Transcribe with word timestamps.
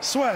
Soit. 0.00 0.32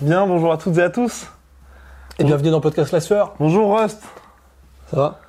Bien, 0.00 0.26
bonjour 0.28 0.52
à 0.52 0.58
toutes 0.58 0.78
et 0.78 0.82
à 0.82 0.90
tous. 0.90 1.26
Et 2.20 2.24
bienvenue 2.24 2.50
dans 2.50 2.60
Podcast 2.60 2.92
La 2.92 3.00
Sueur. 3.00 3.34
Bonjour 3.40 3.76
Rust. 3.76 4.02
Ça 4.90 4.96
va? 4.96 5.20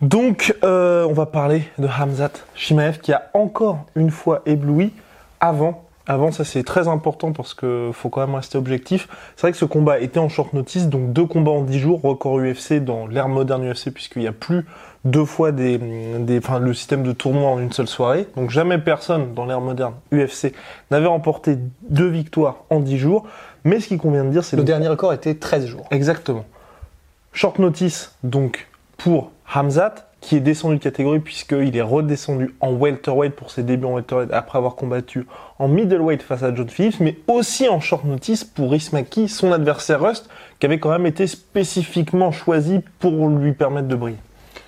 Donc, 0.00 0.56
euh, 0.64 1.04
on 1.04 1.12
va 1.12 1.26
parler 1.26 1.68
de 1.78 1.86
Hamzat 1.86 2.32
Shimaev 2.56 2.98
qui 2.98 3.12
a 3.12 3.30
encore 3.32 3.86
une 3.94 4.10
fois 4.10 4.42
ébloui 4.44 4.92
avant. 5.38 5.88
Avant, 6.06 6.32
ça 6.32 6.44
c'est 6.44 6.64
très 6.64 6.88
important 6.88 7.32
parce 7.32 7.54
que 7.54 7.90
faut 7.92 8.08
quand 8.08 8.26
même 8.26 8.34
rester 8.34 8.58
objectif. 8.58 9.08
C'est 9.36 9.42
vrai 9.42 9.52
que 9.52 9.58
ce 9.58 9.64
combat 9.64 10.00
était 10.00 10.18
en 10.18 10.28
short 10.28 10.52
notice, 10.54 10.88
donc 10.88 11.12
deux 11.12 11.26
combats 11.26 11.52
en 11.52 11.62
dix 11.62 11.78
jours, 11.78 12.00
record 12.02 12.38
UFC 12.40 12.74
dans 12.82 13.06
l'ère 13.06 13.28
moderne 13.28 13.70
UFC 13.70 13.90
puisqu'il 13.90 14.20
n'y 14.22 14.28
a 14.28 14.32
plus 14.32 14.64
deux 15.04 15.24
fois 15.24 15.52
des, 15.52 15.78
des, 15.78 16.38
enfin, 16.38 16.58
le 16.58 16.74
système 16.74 17.02
de 17.02 17.12
tournoi 17.12 17.48
en 17.48 17.58
une 17.60 17.72
seule 17.72 17.86
soirée. 17.86 18.26
Donc 18.36 18.50
jamais 18.50 18.78
personne 18.78 19.34
dans 19.34 19.46
l'ère 19.46 19.60
moderne 19.60 19.94
UFC 20.12 20.52
n'avait 20.90 21.06
remporté 21.06 21.56
deux 21.88 22.08
victoires 22.08 22.64
en 22.70 22.80
dix 22.80 22.98
jours. 22.98 23.26
Mais 23.64 23.78
ce 23.78 23.88
qui 23.88 23.98
convient 23.98 24.24
de 24.24 24.30
dire, 24.30 24.42
c'est 24.42 24.56
Le 24.56 24.62
de- 24.62 24.66
dernier 24.66 24.88
record 24.88 25.12
était 25.12 25.34
13 25.34 25.66
jours. 25.66 25.86
Exactement. 25.90 26.44
Short 27.32 27.58
notice, 27.58 28.16
donc, 28.24 28.68
pour 28.96 29.30
Hamzat, 29.54 30.09
qui 30.20 30.36
est 30.36 30.40
descendu 30.40 30.76
de 30.76 30.82
catégorie 30.82 31.20
puisqu'il 31.20 31.76
est 31.76 31.82
redescendu 31.82 32.54
en 32.60 32.72
welterweight 32.72 33.34
pour 33.34 33.50
ses 33.50 33.62
débuts 33.62 33.86
en 33.86 33.94
welterweight 33.94 34.30
après 34.32 34.58
avoir 34.58 34.74
combattu 34.74 35.26
en 35.58 35.68
middleweight 35.68 36.22
face 36.22 36.42
à 36.42 36.54
John 36.54 36.68
Phillips, 36.68 37.00
mais 37.00 37.16
aussi 37.26 37.68
en 37.68 37.80
short 37.80 38.04
notice 38.04 38.44
pour 38.44 38.74
Ismaki, 38.74 39.28
son 39.28 39.52
adversaire 39.52 40.00
Rust, 40.02 40.28
qui 40.58 40.66
avait 40.66 40.78
quand 40.78 40.90
même 40.90 41.06
été 41.06 41.26
spécifiquement 41.26 42.32
choisi 42.32 42.80
pour 42.98 43.28
lui 43.28 43.52
permettre 43.52 43.88
de 43.88 43.96
briller. 43.96 44.18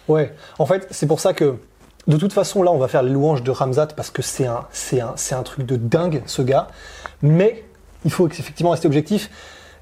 Ouais, 0.08 0.34
en 0.58 0.66
fait, 0.66 0.88
c'est 0.90 1.06
pour 1.06 1.20
ça 1.20 1.32
que, 1.32 1.56
de 2.06 2.16
toute 2.16 2.32
façon, 2.32 2.62
là, 2.62 2.72
on 2.72 2.78
va 2.78 2.88
faire 2.88 3.02
les 3.02 3.12
louanges 3.12 3.42
de 3.42 3.50
Ramzat 3.50 3.88
parce 3.94 4.10
que 4.10 4.22
c'est 4.22 4.46
un, 4.46 4.66
un, 4.94 5.36
un 5.36 5.42
truc 5.42 5.66
de 5.66 5.76
dingue, 5.76 6.22
ce 6.26 6.42
gars. 6.42 6.68
Mais 7.20 7.64
il 8.04 8.10
faut 8.10 8.26
effectivement 8.26 8.70
rester 8.70 8.86
objectif. 8.86 9.30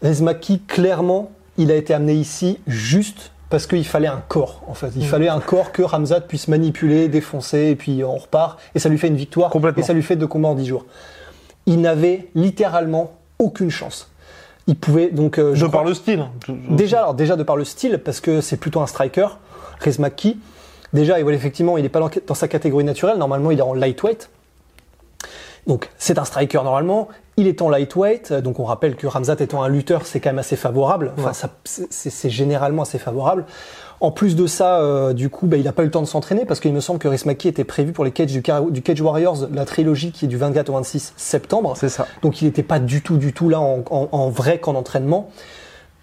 Rezmaki, 0.03 0.61
clairement, 0.61 1.31
il 1.57 1.71
a 1.71 1.77
été 1.77 1.95
amené 1.95 2.15
ici 2.15 2.59
juste 2.67 3.33
parce 3.51 3.67
qu'il 3.67 3.84
fallait 3.84 4.06
un 4.09 4.23
corps, 4.29 4.62
en 4.69 4.75
fait. 4.75 4.91
Il 4.97 5.05
fallait 5.06 5.29
un 5.29 5.41
corps 5.41 5.73
que 5.73 5.83
Ramzat 5.83 6.20
puisse 6.23 6.48
manipuler, 6.48 7.09
défoncer, 7.09 7.67
et 7.70 7.77
puis 7.77 8.03
on 8.05 8.17
repart. 8.17 8.59
Et 8.75 8.79
ça 8.79 8.89
lui 8.89 8.97
fait 8.97 9.09
une 9.09 9.17
victoire. 9.17 9.51
Complètement. 9.51 9.83
Et 9.83 9.87
ça 9.87 9.93
lui 9.93 10.03
fait 10.03 10.17
deux 10.17 10.27
combats 10.29 10.48
en 10.48 10.55
dix 10.55 10.67
jours. 10.67 10.87
Il 11.67 11.81
n'avait 11.81 12.28
littéralement 12.34 13.12
aucune 13.39 13.71
chance. 13.71 14.09
Il 14.67 14.77
pouvait 14.77 15.11
donc. 15.11 15.39
euh, 15.39 15.55
je 15.55 15.67
crois- 15.67 15.81
par 15.81 15.84
le 15.89 15.95
style. 15.95 16.21
hein. 16.21 16.31
Déjà, 16.71 17.01
alors 17.01 17.15
déjà 17.15 17.37
de 17.37 17.43
par 17.43 17.56
le 17.56 17.65
style, 17.65 17.98
parce 17.98 18.21
que 18.21 18.41
c'est 18.41 18.56
plutôt 18.56 18.81
un 18.81 18.87
striker, 18.87 19.27
Rezmaki. 19.84 20.39
Déjà, 20.93 21.19
et 21.21 21.23
voilà, 21.23 21.37
effectivement, 21.37 21.77
il 21.77 21.83
n'est 21.83 21.89
pas 21.89 22.01
dans 22.27 22.34
sa 22.34 22.48
catégorie 22.48 22.84
naturelle. 22.84 23.17
Normalement, 23.19 23.50
il 23.50 23.59
est 23.59 23.62
en 23.62 23.75
lightweight. 23.75 24.31
Donc, 25.70 25.88
c'est 25.98 26.19
un 26.19 26.25
striker 26.25 26.62
normalement. 26.64 27.06
Il 27.36 27.47
est 27.47 27.62
en 27.62 27.69
lightweight. 27.70 28.32
Donc, 28.32 28.58
on 28.58 28.64
rappelle 28.64 28.97
que 28.97 29.06
Ramzat 29.06 29.36
étant 29.38 29.62
un 29.62 29.69
lutteur, 29.69 30.04
c'est 30.04 30.19
quand 30.19 30.31
même 30.31 30.41
assez 30.41 30.56
favorable. 30.56 31.12
Enfin, 31.16 31.31
Ouais. 31.47 31.84
c'est 31.91 32.28
généralement 32.31 32.82
assez 32.82 32.98
favorable. 32.98 33.44
En 34.00 34.10
plus 34.10 34.34
de 34.34 34.47
ça, 34.48 34.81
euh, 34.81 35.12
du 35.12 35.28
coup, 35.31 35.47
bah, 35.47 35.56
il 35.58 35.62
n'a 35.64 35.72
pas 35.72 35.82
eu 35.82 35.84
le 35.84 35.91
temps 35.92 36.00
de 36.03 36.06
s'entraîner 36.06 36.44
parce 36.44 36.58
qu'il 36.58 36.72
me 36.72 36.81
semble 36.81 36.98
que 36.98 37.06
Rismaki 37.06 37.47
était 37.47 37.62
prévu 37.64 37.92
pour 37.92 38.04
les 38.04 38.10
Cage 38.10 38.32
du, 38.32 38.42
Cage 38.42 39.00
Warriors, 39.00 39.47
la 39.53 39.64
trilogie 39.64 40.10
qui 40.10 40.25
est 40.25 40.28
du 40.28 40.38
24 40.38 40.70
au 40.70 40.72
26 40.72 41.12
septembre. 41.16 41.75
C'est 41.76 41.88
ça. 41.91 42.06
Donc 42.22 42.42
il 42.42 42.47
n'était 42.47 42.62
pas 42.64 42.81
du 42.81 43.00
tout, 43.02 43.16
du 43.16 43.32
tout 43.32 43.48
là 43.48 43.60
en, 43.60 43.84
en- 43.91 44.08
en 44.10 44.28
vrai 44.28 44.58
qu'en 44.58 44.75
entraînement. 44.75 45.28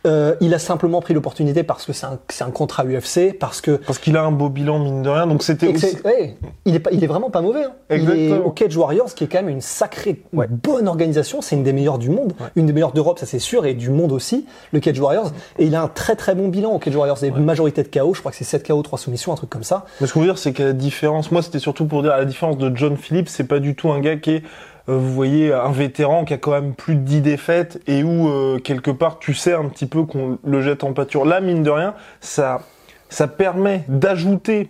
Euh, 0.06 0.36
il 0.40 0.54
a 0.54 0.60
simplement 0.60 1.02
pris 1.02 1.14
l'opportunité 1.14 1.64
parce 1.64 1.86
que 1.86 1.92
c'est 1.92 2.06
un, 2.06 2.20
c'est 2.30 2.44
un 2.44 2.52
contrat 2.52 2.86
UFC, 2.86 3.38
parce 3.38 3.62
que 3.62 3.72
Parce 3.72 4.00
qu'il 4.00 4.16
a 4.16 4.24
un 4.24 4.32
beau 4.32 4.48
bilan, 4.48 4.80
mine 4.80 5.02
de 5.02 5.10
rien. 5.10 5.28
Donc 5.28 5.44
c'était 5.44 5.72
que 5.74 5.76
aussi. 5.78 5.98
ouais, 6.06 6.38
il, 6.66 6.76
est 6.76 6.80
pas, 6.80 6.92
il 6.94 7.04
est 7.04 7.08
vraiment 7.08 7.30
pas 7.30 7.42
mauvais. 7.42 7.64
hein. 7.64 7.72
Il 7.90 8.10
est 8.10 8.38
au 8.38 8.52
Cage 8.52 8.78
Warriors, 8.78 9.14
qui 9.16 9.24
est 9.26 9.28
quand 9.28 9.40
même 9.40 9.50
une 9.50 9.62
sacrée, 9.62 10.22
bonne 10.32 10.88
organisation. 10.88 11.42
C'est 11.42 11.56
une 11.56 11.64
des 11.64 11.74
meilleures 11.74 11.98
du 11.98 12.10
monde, 12.10 12.34
une 12.56 12.68
des 12.68 12.74
meilleures 12.74 12.94
d'Europe, 12.94 13.20
ça 13.20 13.26
c'est 13.26 13.40
sûr, 13.40 13.66
et 13.66 13.74
du 13.74 13.90
monde 13.90 14.12
aussi, 14.12 14.46
le 14.72 14.80
Cage 14.80 15.00
Warriors. 15.00 15.32
Et 15.58 15.66
il 15.66 15.76
a 15.76 15.82
un 15.82 15.88
très 15.88 16.16
très 16.16 16.36
bon 16.36 16.48
bilan 16.48 16.72
au 16.72 16.80
Cage 16.80 16.96
Warriors. 16.96 17.24
Et 17.24 17.32
majorité 17.32 17.84
de 17.84 17.88
KO, 17.90 18.14
je 18.14 18.20
crois 18.20 18.32
que 18.32 18.38
c'est 18.38 18.44
7 18.44 18.66
KO, 18.68 18.82
3 18.82 19.00
soumissions, 19.00 19.34
un 19.34 19.36
truc 19.36 19.50
comme 19.50 19.64
ça. 19.64 19.86
Mais 20.00 20.08
ce 20.08 20.14
qu'on 20.14 20.20
veut 20.22 20.28
dire, 20.28 20.38
c'est 20.38 20.54
qu'à 20.54 20.66
la 20.66 20.74
différence, 20.74 21.32
moi 21.32 21.42
c'était 21.42 21.60
surtout 21.60 21.86
pour 21.86 22.04
dire, 22.04 22.12
à 22.14 22.18
la 22.18 22.26
différence 22.26 22.58
de 22.58 22.72
John 22.76 22.96
Phillips, 22.98 23.30
c'est 23.30 23.46
pas 23.46 23.60
du 23.60 23.76
tout 23.76 23.90
un 23.92 24.00
gars 24.00 24.16
qui 24.18 24.32
est, 24.32 24.44
vous 24.88 25.14
voyez, 25.14 25.52
un 25.52 25.72
vétéran 25.72 26.24
qui 26.24 26.34
a 26.34 26.38
quand 26.38 26.52
même 26.52 26.74
plus 26.74 26.96
de 26.96 27.02
10 27.02 27.22
défaites 27.22 27.82
et 27.88 28.04
où, 28.04 28.30
euh, 28.30 28.60
quelque 28.60 28.92
part, 28.92 29.20
tu 29.20 29.34
sais 29.34 29.54
un 29.54 29.66
petit 29.66 29.86
peu 29.86 30.04
qu'on 30.04 30.40
le 30.44 30.62
jette 30.62 30.84
en 30.84 30.94
pâture. 30.94 31.26
Là, 31.26 31.42
mine 31.42 31.64
de 31.64 31.70
rien, 31.70 31.94
ça, 32.22 32.62
ça 33.10 33.28
permet 33.28 33.84
d'ajouter, 33.90 34.70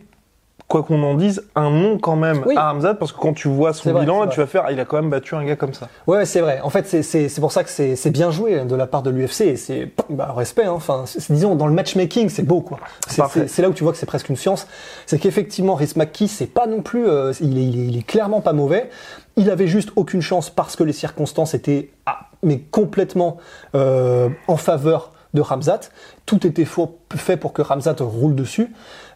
quoi 0.67 0.83
qu'on 0.83 1.01
en 1.03 1.13
dise, 1.15 1.43
un 1.55 1.69
nom 1.69 1.97
quand 1.97 2.17
même 2.17 2.43
Oui. 2.45 2.53
à 2.57 2.71
Hamzat, 2.71 2.95
parce 2.95 3.13
que 3.13 3.17
quand 3.19 3.31
tu 3.33 3.47
vois 3.47 3.71
son 3.71 3.97
bilan, 3.97 4.17
vrai. 4.25 4.29
tu 4.29 4.41
vas 4.41 4.47
faire, 4.47 4.63
ah, 4.67 4.71
il 4.73 4.79
a 4.81 4.85
quand 4.85 4.97
même 4.97 5.09
battu 5.09 5.33
un 5.33 5.45
gars 5.45 5.55
comme 5.55 5.73
ça. 5.73 5.87
Ouais, 6.07 6.25
c'est 6.25 6.41
vrai. 6.41 6.59
En 6.61 6.69
fait, 6.69 6.85
c'est- 6.87 7.03
c'est 7.03 7.29
c'est 7.29 7.39
pour 7.39 7.53
ça 7.53 7.63
que 7.63 7.69
c'est 7.69 7.95
c'est 7.95 8.09
bien 8.09 8.31
joué 8.31 8.59
de 8.65 8.75
la 8.75 8.85
part 8.85 9.01
de 9.01 9.09
l'UFC. 9.09 9.41
Et 9.47 9.55
c'est 9.55 9.91
bah, 10.09 10.33
respect. 10.35 10.65
Hein. 10.65 10.73
Enfin, 10.73 11.05
disons 11.29 11.55
dans 11.55 11.67
le 11.67 11.73
matchmaking, 11.73 12.27
c'est 12.27 12.43
beau 12.43 12.59
quoi. 12.59 12.79
C'est 13.07 13.59
là 13.61 13.69
où 13.69 13.73
tu 13.73 13.83
vois 13.83 13.93
que 13.93 13.97
c'est 13.97 14.05
presque 14.05 14.27
une 14.27 14.35
science. 14.35 14.67
C'est 15.05 15.19
qu'effectivement, 15.19 15.75
Rhys 15.75 15.93
McKee, 15.95 16.27
c'est 16.27 16.47
pas 16.53 16.67
non 16.67 16.81
plus. 16.81 17.07
euh, 17.07 17.31
il, 17.39 17.57
est, 17.57 17.63
il, 17.63 17.79
est, 17.79 17.87
il 17.87 17.97
est 17.99 18.03
clairement 18.05 18.41
pas 18.41 18.51
mauvais. 18.53 18.89
Il 19.37 19.49
avait 19.49 19.67
juste 19.67 19.91
aucune 19.95 20.21
chance 20.21 20.49
parce 20.49 20.75
que 20.75 20.83
les 20.83 20.93
circonstances 20.93 21.53
étaient 21.53 21.91
ah, 22.05 22.27
mais 22.43 22.59
complètement 22.59 23.37
euh, 23.75 24.27
en 24.49 24.57
faveur 24.57 25.13
de 25.33 25.41
Ramzat. 25.41 25.79
Tout 26.25 26.45
était 26.47 26.65
faux- 26.65 26.97
fait 27.15 27.37
pour 27.37 27.53
que 27.53 27.61
Ramzat 27.61 27.95
roule 27.99 28.33
dessus. 28.35 28.73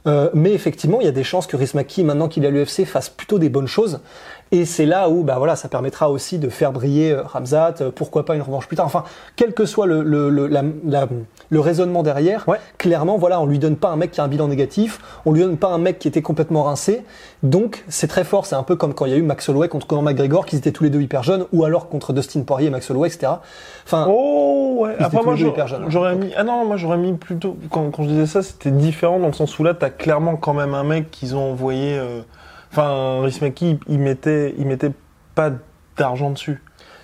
Euh, 0.08 0.30
mais 0.34 0.54
effectivement, 0.54 1.00
il 1.00 1.06
y 1.06 1.10
a 1.10 1.14
des 1.14 1.24
chances 1.24 1.48
que 1.48 1.56
Rismaki, 1.56 2.04
maintenant 2.04 2.28
qu'il 2.28 2.46
à 2.46 2.50
l'UFC, 2.50 2.86
fasse 2.86 3.10
plutôt 3.10 3.40
des 3.40 3.50
bonnes 3.50 3.68
choses. 3.68 4.00
Et 4.54 4.66
c'est 4.66 4.86
là 4.86 5.08
où, 5.10 5.24
bah 5.24 5.36
voilà, 5.38 5.56
ça 5.56 5.70
permettra 5.70 6.10
aussi 6.12 6.38
de 6.38 6.50
faire 6.50 6.74
briller 6.74 7.12
euh, 7.14 7.24
Ramzat. 7.24 7.76
euh, 7.82 7.92
pourquoi 7.94 8.26
pas 8.26 8.36
une 8.36 8.42
revanche 8.42 8.68
plus 8.68 8.76
tard. 8.76 8.86
Enfin, 8.86 9.06
quel 9.38 9.54
que 9.54 9.66
soit 9.66 9.86
le, 9.88 10.04
le, 10.04 10.30
le, 10.30 10.48
la- 10.48 10.64
la- 10.86 11.08
le 11.50 11.60
raisonnement 11.60 12.04
derrière, 12.04 12.44
Ouais. 12.48 12.58
clairement, 12.78 13.18
voilà, 13.18 13.40
on 13.42 13.46
lui 13.46 13.60
donne 13.60 13.76
pas 13.78 13.90
un 13.90 13.96
mec 13.96 14.12
qui 14.12 14.20
a 14.22 14.24
un 14.26 14.28
bilan 14.28 14.48
négatif, 14.50 15.00
on 15.26 15.32
lui 15.32 15.42
donne 15.42 15.58
pas 15.58 15.70
un 15.70 15.78
mec 15.78 16.00
qui 16.00 16.08
était 16.08 16.22
complètement 16.22 16.64
rincé. 16.64 17.04
Donc, 17.44 17.84
c'est 17.88 18.08
très 18.08 18.24
fort. 18.24 18.46
C'est 18.46 18.56
un 18.56 18.64
peu 18.64 18.76
comme 18.76 18.94
quand 18.94 19.06
il 19.06 19.12
y 19.12 19.16
a 19.16 19.18
eu 19.18 19.22
Max 19.22 19.48
Holloway 19.50 19.68
contre 19.70 19.88
Conor 19.88 20.04
McGregor, 20.04 20.46
qui 20.46 20.56
étaient 20.58 20.72
tous 20.72 20.84
les 20.84 20.90
deux 20.90 21.02
hyper 21.02 21.24
jeunes, 21.24 21.46
ou 21.54 21.64
alors 21.64 21.88
contre 21.90 22.12
Dustin 22.14 22.42
Poirier 22.42 22.68
et 22.68 22.72
Max 22.72 22.90
Holloway, 22.92 23.08
etc. 23.08 23.34
Enfin, 23.86 24.06
Oh 24.10 24.80
ouais. 24.82 24.96
Après 25.00 25.18
étaient 25.18 25.26
moi 25.26 25.36
hein. 25.36 25.86
j'aurais 25.88 26.16
mis 26.16 26.32
ah 26.36 26.44
non 26.44 26.66
moi 26.66 26.76
j'aurais 26.78 26.98
mis 26.98 27.14
plutôt 27.14 27.58
quand, 27.70 27.90
quand 27.92 28.04
je 28.04 28.10
disais 28.10 28.26
ça 28.26 28.42
c'était 28.42 28.72
différent 28.72 29.20
dans 29.20 29.28
le 29.28 29.34
sens 29.34 29.58
où 29.60 29.64
là 29.64 29.74
t'as 29.74 29.90
clairement 29.90 30.36
quand 30.38 30.54
même 30.54 30.74
un 30.74 30.84
mec 30.84 31.12
qu'ils 31.12 31.36
ont 31.36 31.52
envoyé 31.52 31.98
euh, 31.98 32.22
enfin 32.72 33.22
Rismaki 33.22 33.80
il, 33.88 34.00
mettait 34.00 34.54
il 34.58 34.66
mettait 34.68 34.92
pas 35.36 35.52
d'argent 35.98 36.30
dessus. 36.32 36.62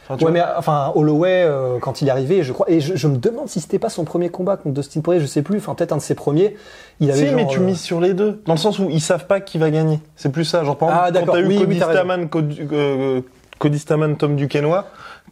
Enfin, 0.10 0.26
Ouais, 0.26 0.32
mais 0.32 0.42
enfin, 0.58 0.94
Holloway, 0.96 1.44
euh, 1.44 1.80
quand 1.82 2.02
il 2.02 2.08
est 2.08 2.12
arrivé, 2.12 2.42
je 2.42 2.54
crois, 2.54 2.70
et 2.72 2.80
je, 2.80 2.96
je 2.96 3.08
me 3.10 3.18
demande 3.18 3.50
si 3.50 3.60
c'était 3.60 3.78
pas 3.78 3.90
son 3.90 4.06
premier 4.06 4.30
combat 4.30 4.56
contre 4.56 4.74
Dustin 4.76 5.02
Poirier, 5.02 5.20
je 5.22 5.26
sais 5.28 5.42
plus, 5.42 5.58
enfin 5.58 5.76
peut-être 5.76 5.92
un 5.92 5.98
de 5.98 6.02
ses 6.02 6.16
premiers. 6.16 6.56
Il 7.02 7.12
avait 7.12 7.20
Si, 7.20 7.26
genre, 7.28 7.36
mais 7.36 7.48
tu 7.48 7.60
euh, 7.60 7.64
mises 7.64 7.82
sur 7.82 8.00
les 8.00 8.14
deux. 8.14 8.42
Dans 8.46 8.54
le 8.54 8.58
sens 8.60 8.80
où 8.80 8.88
ils 8.90 9.02
savent 9.02 9.28
pas 9.28 9.42
qui 9.42 9.58
va 9.58 9.70
gagner. 9.70 10.00
C'est 10.16 10.32
plus 10.32 10.46
ça. 10.46 10.64
Genre, 10.64 10.78
par 10.78 10.90
Ah, 10.90 11.10
exemple, 11.10 11.14
quand 11.14 11.20
d'accord. 11.20 11.36
t'as 11.36 11.42
eu 11.42 11.46
Oui, 11.48 11.58
oui, 11.58 11.66
Cody 11.66 11.80
raison. 11.80 11.92
Stamann, 11.92 12.30
Cody, 12.30 12.60
euh, 12.72 13.22
Cody 13.60 13.80
Stamann, 13.80 14.16
Tom 14.16 14.38
Duquesnoy, 14.38 14.80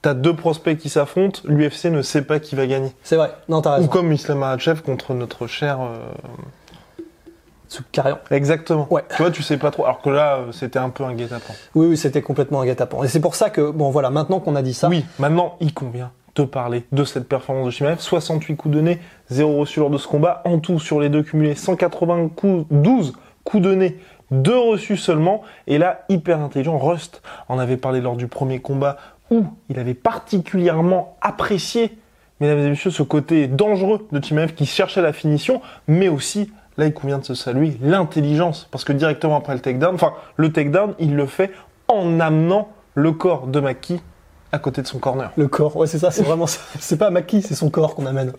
t'as 0.01 0.13
deux 0.13 0.35
prospects 0.35 0.77
qui 0.77 0.89
s'affrontent. 0.89 1.39
L'UFC 1.45 1.85
ne 1.85 2.01
sait 2.01 2.23
pas 2.23 2.39
qui 2.39 2.55
va 2.57 2.67
gagner. 2.67 2.91
C'est 3.03 3.15
vrai. 3.15 3.31
Non, 3.47 3.61
t'as 3.61 3.69
Ou 3.69 3.75
raison. 3.77 3.87
comme 3.87 4.11
Islam 4.11 4.39
Makhachev 4.39 4.81
contre 4.81 5.13
notre 5.13 5.47
cher. 5.47 5.79
Exactement. 8.31 8.87
Ouais. 8.91 9.03
Tu 9.15 9.21
vois, 9.21 9.31
tu 9.31 9.43
sais 9.43 9.57
pas 9.57 9.71
trop. 9.71 9.85
Alors 9.85 10.01
que 10.01 10.09
là, 10.09 10.37
euh, 10.37 10.51
c'était 10.51 10.79
un 10.79 10.89
peu 10.89 11.03
un 11.03 11.13
guet-apens. 11.13 11.53
Oui, 11.73 11.87
oui, 11.87 11.97
c'était 11.97 12.21
complètement 12.21 12.61
un 12.61 12.65
guet-apens. 12.65 13.03
Et 13.03 13.07
c'est 13.07 13.19
pour 13.19 13.35
ça 13.35 13.49
que, 13.49 13.71
bon, 13.71 13.89
voilà, 13.89 14.09
maintenant 14.09 14.39
qu'on 14.39 14.55
a 14.55 14.61
dit 14.61 14.73
ça. 14.73 14.89
Oui, 14.89 15.05
maintenant, 15.19 15.57
il 15.59 15.73
convient 15.73 16.11
de 16.35 16.43
parler 16.43 16.85
de 16.91 17.03
cette 17.03 17.27
performance 17.27 17.65
de 17.65 17.71
Shimaev. 17.71 17.99
68 17.99 18.55
coups 18.55 18.75
donnés, 18.75 18.99
0 19.29 19.57
reçus 19.57 19.79
lors 19.79 19.89
de 19.89 19.97
ce 19.97 20.07
combat. 20.07 20.41
En 20.45 20.59
tout, 20.59 20.79
sur 20.79 20.99
les 20.99 21.09
deux 21.09 21.23
cumulés, 21.23 21.55
180 21.55 22.29
coups, 22.35 22.65
12 22.71 23.13
coups 23.43 23.63
donnés, 23.63 23.99
2 24.31 24.57
reçus 24.57 24.97
seulement. 24.97 25.41
Et 25.67 25.77
là, 25.77 26.05
hyper 26.09 26.41
intelligent. 26.41 26.77
Rust 26.77 27.21
en 27.47 27.57
avait 27.57 27.77
parlé 27.77 28.01
lors 28.01 28.15
du 28.15 28.27
premier 28.27 28.59
combat 28.59 28.97
où 29.31 29.45
il 29.69 29.79
avait 29.79 29.93
particulièrement 29.93 31.17
apprécié 31.21 31.97
mesdames 32.39 32.59
et 32.59 32.69
messieurs, 32.69 32.91
ce 32.91 33.03
côté 33.03 33.47
dangereux 33.47 34.07
de 34.11 34.23
Chimaev 34.23 34.53
qui 34.53 34.65
cherchait 34.65 35.01
la 35.01 35.13
finition, 35.13 35.61
mais 35.87 36.09
aussi, 36.09 36.51
là 36.77 36.85
il 36.85 36.93
convient 36.93 37.17
de 37.19 37.25
se 37.25 37.33
saluer, 37.35 37.77
l'intelligence. 37.81 38.67
Parce 38.71 38.83
que 38.83 38.93
directement 38.93 39.37
après 39.37 39.53
le 39.53 39.59
takedown, 39.61 39.95
enfin, 39.95 40.13
le 40.37 40.51
takedown, 40.51 40.93
il 40.99 41.15
le 41.15 41.25
fait 41.25 41.51
en 41.87 42.19
amenant 42.19 42.69
le 42.95 43.11
corps 43.11 43.47
de 43.47 43.59
Maki 43.59 44.01
à 44.51 44.59
côté 44.59 44.81
de 44.81 44.87
son 44.87 44.99
corner. 44.99 45.31
Le 45.35 45.47
corps, 45.49 45.75
ouais, 45.75 45.87
c'est 45.87 45.99
ça, 45.99 46.11
c'est 46.11 46.23
vraiment 46.23 46.47
ça. 46.47 46.61
C'est 46.79 46.95
pas 46.97 47.09
Maki, 47.09 47.41
c'est 47.41 47.55
son 47.55 47.69
corps 47.69 47.93
qu'on 47.93 48.05
amène. 48.05 48.31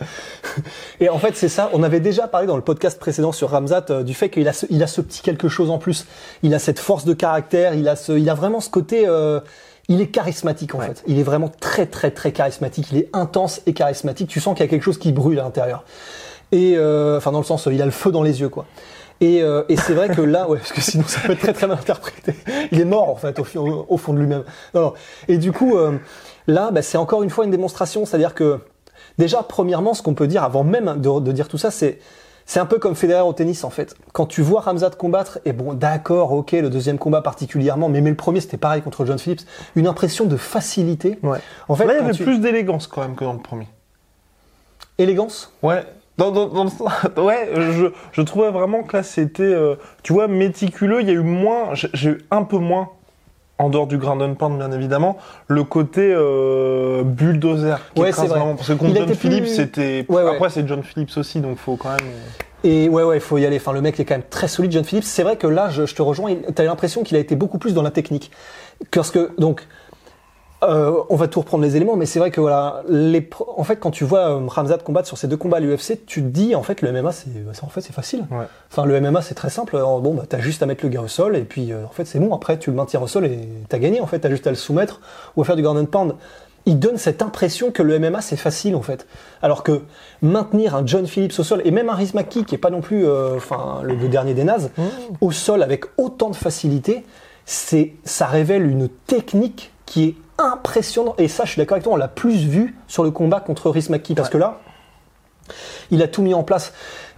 Et 1.01 1.11
en 1.11 1.19
fait, 1.19 1.37
c'est 1.37 1.49
ça. 1.51 1.69
On 1.75 1.83
avait 1.83 2.01
déjà 2.01 2.27
parlé 2.27 2.47
dans 2.47 2.57
le 2.57 2.63
podcast 2.63 2.99
précédent 2.99 3.33
sur 3.33 3.51
Ramzat 3.51 3.87
euh, 3.91 4.03
du 4.03 4.15
fait 4.15 4.31
qu'il 4.31 4.49
a 4.49 4.55
ce, 4.55 4.65
il 4.71 4.83
a 4.83 4.87
ce 4.87 5.01
petit 5.03 5.21
quelque 5.21 5.49
chose 5.49 5.69
en 5.71 5.77
plus. 5.79 6.07
Il 6.43 6.55
a 6.55 6.59
cette 6.59 6.79
force 6.79 7.05
de 7.05 7.13
caractère. 7.13 7.75
Il 7.75 7.87
a 7.89 7.97
ce, 7.97 8.13
il 8.13 8.31
a 8.31 8.35
vraiment 8.35 8.61
ce 8.61 8.71
côté. 8.71 9.07
euh, 9.07 9.41
il 9.89 10.01
est 10.01 10.09
charismatique 10.09 10.75
en 10.75 10.79
Ouais. 10.79 10.87
fait. 10.87 11.05
Il 11.07 11.19
est 11.19 11.23
vraiment 11.23 11.49
très 11.61 11.87
très 11.87 12.11
très 12.11 12.33
charismatique. 12.33 12.89
Il 12.93 12.99
est 12.99 13.09
intense 13.13 13.61
et 13.67 13.73
charismatique. 13.75 14.29
Tu 14.29 14.41
sens 14.41 14.55
qu'il 14.57 14.65
y 14.65 14.69
a 14.69 14.71
quelque 14.71 14.83
chose 14.83 14.99
qui 14.99 15.13
brûle 15.13 15.39
à 15.39 15.43
l'intérieur. 15.45 15.85
Et 16.53 16.75
euh, 16.77 17.17
enfin 17.19 17.33
dans 17.33 17.39
le 17.41 17.45
sens, 17.45 17.69
il 17.71 17.81
a 17.83 17.85
le 17.85 17.91
feu 17.91 18.11
dans 18.13 18.23
les 18.23 18.41
yeux 18.41 18.49
quoi. 18.49 18.67
Et, 19.21 19.43
euh, 19.43 19.63
et 19.71 19.77
c'est 19.77 19.95
vrai 19.95 20.09
que 20.11 20.21
là, 20.21 20.49
ouais, 20.49 20.59
parce 20.59 20.73
que 20.73 20.81
sinon 20.83 21.05
ça 21.07 21.21
peut 21.21 21.33
être 21.33 21.41
très 21.41 21.53
très 21.55 21.67
mal 21.67 21.79
interprété. 21.79 22.35
Il 22.71 22.81
est 22.81 22.85
mort 22.85 23.09
en 23.09 23.17
fait 23.17 23.39
au, 23.39 23.45
fi- 23.45 23.59
au- 23.59 23.87
au 23.89 23.97
fond 23.97 24.13
de 24.13 24.19
lui-même. 24.19 24.45
Non, 24.75 24.81
non. 24.83 24.93
Et 25.29 25.39
du 25.39 25.53
coup, 25.53 25.77
euh, 25.79 25.99
là, 26.47 26.71
bah, 26.71 26.83
c'est 26.83 26.99
encore 26.99 27.23
une 27.23 27.31
fois 27.31 27.45
une 27.47 27.51
démonstration, 27.51 28.05
c'est-à-dire 28.05 28.35
que 28.35 28.61
déjà, 29.19 29.43
premièrement, 29.43 29.95
ce 29.95 30.03
qu'on 30.03 30.13
peut 30.15 30.27
dire 30.27 30.43
avant 30.45 30.65
même 30.65 31.01
de, 31.01 31.21
de 31.21 31.33
dire 31.33 31.49
tout 31.49 31.59
ça, 31.59 31.71
c'est 31.71 31.99
c'est 32.49 32.61
un 32.61 32.67
peu 32.67 32.79
comme 32.79 32.95
Federer 32.95 33.23
au 33.23 33.33
tennis 33.33 33.65
en 33.65 33.71
fait. 33.71 33.97
Quand 34.13 34.27
tu 34.27 34.41
vois 34.43 34.61
Ramzat 34.61 34.91
combattre, 34.91 35.41
et 35.47 35.53
bon, 35.53 35.73
d'accord, 35.75 36.31
ok, 36.33 36.53
le 36.53 36.69
deuxième 36.71 36.97
combat 36.99 37.21
particulièrement, 37.23 37.89
mais, 37.89 38.01
mais 38.03 38.11
le 38.11 38.17
premier 38.17 38.41
c'était 38.41 38.57
pareil 38.59 38.83
contre 38.83 39.05
John 39.07 39.19
Phillips, 39.19 39.41
une 39.75 39.89
impression 39.89 40.27
de 40.27 40.37
facilité. 40.37 41.19
Ouais. 41.25 41.39
En 41.69 41.75
fait, 41.75 41.87
là, 41.87 41.95
il 41.95 41.97
y 41.97 42.05
avait 42.05 42.13
tu- 42.13 42.23
plus 42.23 42.39
d'élégance 42.39 42.87
quand 42.87 43.01
même 43.01 43.17
que 43.17 43.25
dans 43.25 43.33
le 43.33 43.41
premier. 43.41 43.67
élégance? 44.99 45.53
Ouais. 45.63 45.85
Dans, 46.19 46.31
dans, 46.31 46.47
dans 46.49 46.65
ouais, 47.25 47.51
je, 47.55 47.87
je 48.13 48.23
trouvais 48.23 48.51
vraiment 48.51 48.83
que 48.83 48.97
là 48.97 49.03
c'était, 49.03 49.43
euh, 49.43 49.75
tu 50.03 50.13
vois, 50.13 50.29
méticuleux. 50.29 51.01
Il 51.03 51.07
y 51.09 51.11
a 51.11 51.15
eu 51.15 51.21
moins, 51.21 51.71
j'ai 51.75 52.11
eu 52.11 52.19
un 52.31 52.43
peu 52.43 52.57
moins, 52.59 52.89
en 53.59 53.71
dehors 53.71 53.87
du 53.87 53.97
ground 53.99 54.21
and 54.23 54.35
pound 54.35 54.59
bien 54.59 54.71
évidemment, 54.73 55.17
le 55.49 55.65
côté 55.65 56.13
euh, 56.15 57.03
bulldozer. 57.05 57.77
Qui 57.95 58.03
Ouais, 58.03 58.13
c'est 58.13 58.27
vrai. 58.27 58.39
Vraiment, 58.39 58.55
parce 58.55 58.69
que 58.69 58.75
contre 58.75 58.95
John 58.97 59.07
plus- 59.07 59.15
Phillips, 59.15 59.47
c'était. 59.49 60.05
Ouais, 60.09 60.23
ouais. 60.23 60.31
Après, 60.35 60.51
c'est 60.51 60.67
John 60.67 60.83
Phillips 60.83 61.17
aussi, 61.17 61.41
donc 61.41 61.57
faut 61.59 61.77
quand 61.77 61.91
même. 61.91 61.99
euh, 62.03 62.65
Et 62.69 62.89
ouais, 62.89 63.03
ouais, 63.03 63.17
il 63.17 63.21
faut 63.23 63.39
y 63.39 63.47
aller. 63.47 63.57
Enfin, 63.57 63.73
le 63.73 63.81
mec 63.81 63.99
est 64.01 64.05
quand 64.05 64.15
même 64.15 64.25
très 64.29 64.49
solide, 64.49 64.73
John 64.73 64.85
Phillips. 64.85 65.05
C'est 65.05 65.23
vrai 65.23 65.37
que 65.37 65.47
là, 65.47 65.69
je, 65.71 65.87
je 65.87 65.95
te 65.95 66.03
rejoins. 66.03 66.35
T'as 66.55 66.65
l'impression 66.65 67.03
qu'il 67.03 67.17
a 67.17 67.21
été 67.21 67.37
beaucoup 67.37 67.59
plus 67.59 67.73
dans 67.75 67.83
la 67.83 67.91
technique. 67.91 68.31
Parce 68.91 69.11
que, 69.11 69.31
donc, 69.39 69.67
euh, 70.63 71.03
on 71.11 71.17
va 71.17 71.29
tout 71.29 71.41
reprendre 71.41 71.63
les 71.65 71.77
éléments, 71.77 71.97
mais 71.97 72.07
c'est 72.07 72.19
vrai 72.19 72.31
que 72.31 72.41
voilà, 72.41 72.83
les, 72.89 73.21
pro- 73.21 73.53
en 73.57 73.63
fait, 73.65 73.77
quand 73.77 73.91
tu 73.91 74.05
vois 74.05 74.31
euh, 74.31 74.41
Ramzat 74.47 74.79
combattre 74.79 75.07
sur 75.07 75.19
ces 75.19 75.29
deux 75.29 75.37
combats 75.37 75.59
à 75.59 75.61
l'UFC, 75.61 76.05
tu 76.07 76.23
te 76.23 76.29
dis, 76.29 76.55
en 76.55 76.63
fait, 76.63 76.81
le 76.81 76.91
MMA, 76.93 77.13
c'est, 77.13 77.27
c'est- 77.53 77.65
en 77.65 77.69
fait, 77.69 77.83
c'est 77.83 77.93
facile. 77.93 78.25
Ouais. 78.31 78.47
Enfin, 78.73 78.87
le 78.87 78.99
MMA, 79.01 79.21
c'est 79.21 79.35
très 79.35 79.51
simple. 79.51 79.77
Alors, 79.77 80.01
bon, 80.01 80.15
bah, 80.15 80.25
t'as 80.29 80.39
juste 80.39 80.63
à 80.63 80.67
mettre 80.67 80.83
le 80.85 80.89
gars 80.91 81.03
au 81.03 81.09
sol, 81.09 81.37
et 81.37 81.43
puis, 81.43 81.73
euh, 81.73 81.85
en 81.85 81.91
fait, 81.91 82.07
c'est 82.07 82.19
bon. 82.19 82.35
Après, 82.35 82.59
tu 82.59 82.71
le 82.71 82.77
maintiens 82.77 83.01
au 83.03 83.07
sol 83.07 83.27
et 83.27 83.39
t'as 83.69 83.79
gagné. 83.79 84.01
En 84.01 84.07
fait, 84.07 84.19
t'as 84.21 84.31
juste 84.31 84.47
à 84.47 84.51
le 84.51 84.57
soumettre 84.57 85.01
ou 85.37 85.43
à 85.43 85.45
faire 85.45 85.57
du 85.57 85.63
ground 85.63 85.79
and 85.79 85.87
pound. 85.87 86.15
Il 86.69 86.79
donne 86.81 86.97
cette 86.97 87.23
impression 87.23 87.71
que 87.71 87.83
le 87.83 87.99
MMA, 88.01 88.23
c'est 88.23 88.37
facile, 88.37 88.75
en 88.75 88.83
fait. 88.83 89.07
Alors 89.43 89.63
que 89.63 89.83
maintenir 90.23 90.75
un 90.75 90.85
John 90.87 91.07
Phillips 91.07 91.39
au 91.39 91.45
sol, 91.45 91.61
et 91.65 91.71
même 91.71 91.91
un 91.91 91.95
Riz 91.95 92.11
Maki, 92.15 92.45
qui 92.45 92.55
est 92.55 92.59
pas 92.59 92.71
non 92.71 92.81
plus, 92.81 93.07
euh, 93.07 93.37
enfin, 93.37 93.81
le, 93.83 93.95
le 93.95 94.09
dernier 94.09 94.35
des 94.35 94.43
nazes, 94.45 94.71
au 95.21 95.31
sol 95.33 95.63
avec 95.63 95.85
autant 95.99 96.31
de 96.31 96.35
facilité, 96.35 97.05
c'est, 97.45 97.93
ça 98.05 98.27
révèle 98.27 98.67
une 98.67 98.89
technique 98.89 99.71
qui 99.87 100.05
est 100.05 100.15
impressionnante. 100.39 101.19
Et 101.19 101.29
ça, 101.29 101.45
je 101.45 101.53
suis 101.53 101.61
d'accord 101.61 101.77
avec 101.77 101.85
toi, 101.85 101.95
on 101.95 101.97
l'a 101.97 102.09
plus 102.09 102.45
vu 102.45 102.77
sur 102.89 103.05
le 103.05 103.11
combat 103.11 103.41
contre 103.41 103.71
Riz 103.71 103.87
Maki, 103.89 104.15
parce 104.15 104.29
que 104.29 104.39
là, 104.39 104.59
il 105.91 106.03
a 106.03 106.09
tout 106.09 106.23
mis 106.23 106.35
en 106.35 106.43
place. 106.43 106.73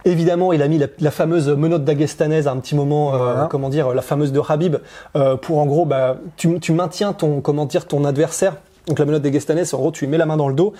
Évidemment, 0.05 0.53
il 0.53 0.61
a 0.61 0.67
mis 0.67 0.77
la, 0.77 0.87
la 0.99 1.11
fameuse 1.11 1.49
menotte 1.49 1.83
d'Agestanaise 1.83 2.47
à 2.47 2.51
un 2.51 2.57
petit 2.57 2.75
moment, 2.75 3.15
euh, 3.15 3.45
comment 3.47 3.69
dire, 3.69 3.93
la 3.93 4.01
fameuse 4.01 4.31
de 4.31 4.41
Habib, 4.47 4.77
euh, 5.15 5.35
pour 5.35 5.59
en 5.59 5.65
gros, 5.65 5.85
bah, 5.85 6.17
tu, 6.37 6.59
tu 6.59 6.71
maintiens 6.71 7.11
ton, 7.11 7.41
comment 7.41 7.65
dire, 7.65 7.85
ton 7.85 8.05
adversaire. 8.05 8.55
Donc 8.87 8.97
la 8.97 9.05
menotte 9.05 9.23
d'Agestanaise, 9.23 9.73
en 9.73 9.77
gros, 9.77 9.91
tu 9.91 10.05
lui 10.05 10.11
mets 10.11 10.17
la 10.17 10.25
main 10.25 10.37
dans 10.37 10.47
le 10.47 10.55
dos 10.55 10.73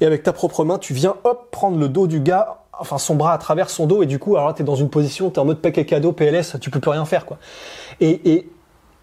et 0.00 0.06
avec 0.06 0.22
ta 0.22 0.32
propre 0.32 0.64
main, 0.64 0.78
tu 0.78 0.94
viens, 0.94 1.16
hop, 1.24 1.48
prendre 1.50 1.78
le 1.78 1.88
dos 1.88 2.06
du 2.06 2.20
gars, 2.20 2.62
enfin 2.78 2.98
son 2.98 3.14
bras 3.14 3.34
à 3.34 3.38
travers 3.38 3.68
son 3.70 3.86
dos 3.86 4.02
et 4.02 4.06
du 4.06 4.18
coup, 4.18 4.36
alors 4.36 4.48
là, 4.48 4.54
t'es 4.54 4.64
dans 4.64 4.74
une 4.74 4.88
position, 4.88 5.30
t'es 5.30 5.38
en 5.38 5.44
mode 5.44 5.60
paquet 5.60 5.84
cadeau, 5.84 6.12
PLS, 6.12 6.56
tu 6.60 6.70
peux 6.70 6.80
plus 6.80 6.90
rien 6.90 7.04
faire, 7.04 7.26
quoi. 7.26 7.38
Et, 8.00 8.32
et, 8.32 8.50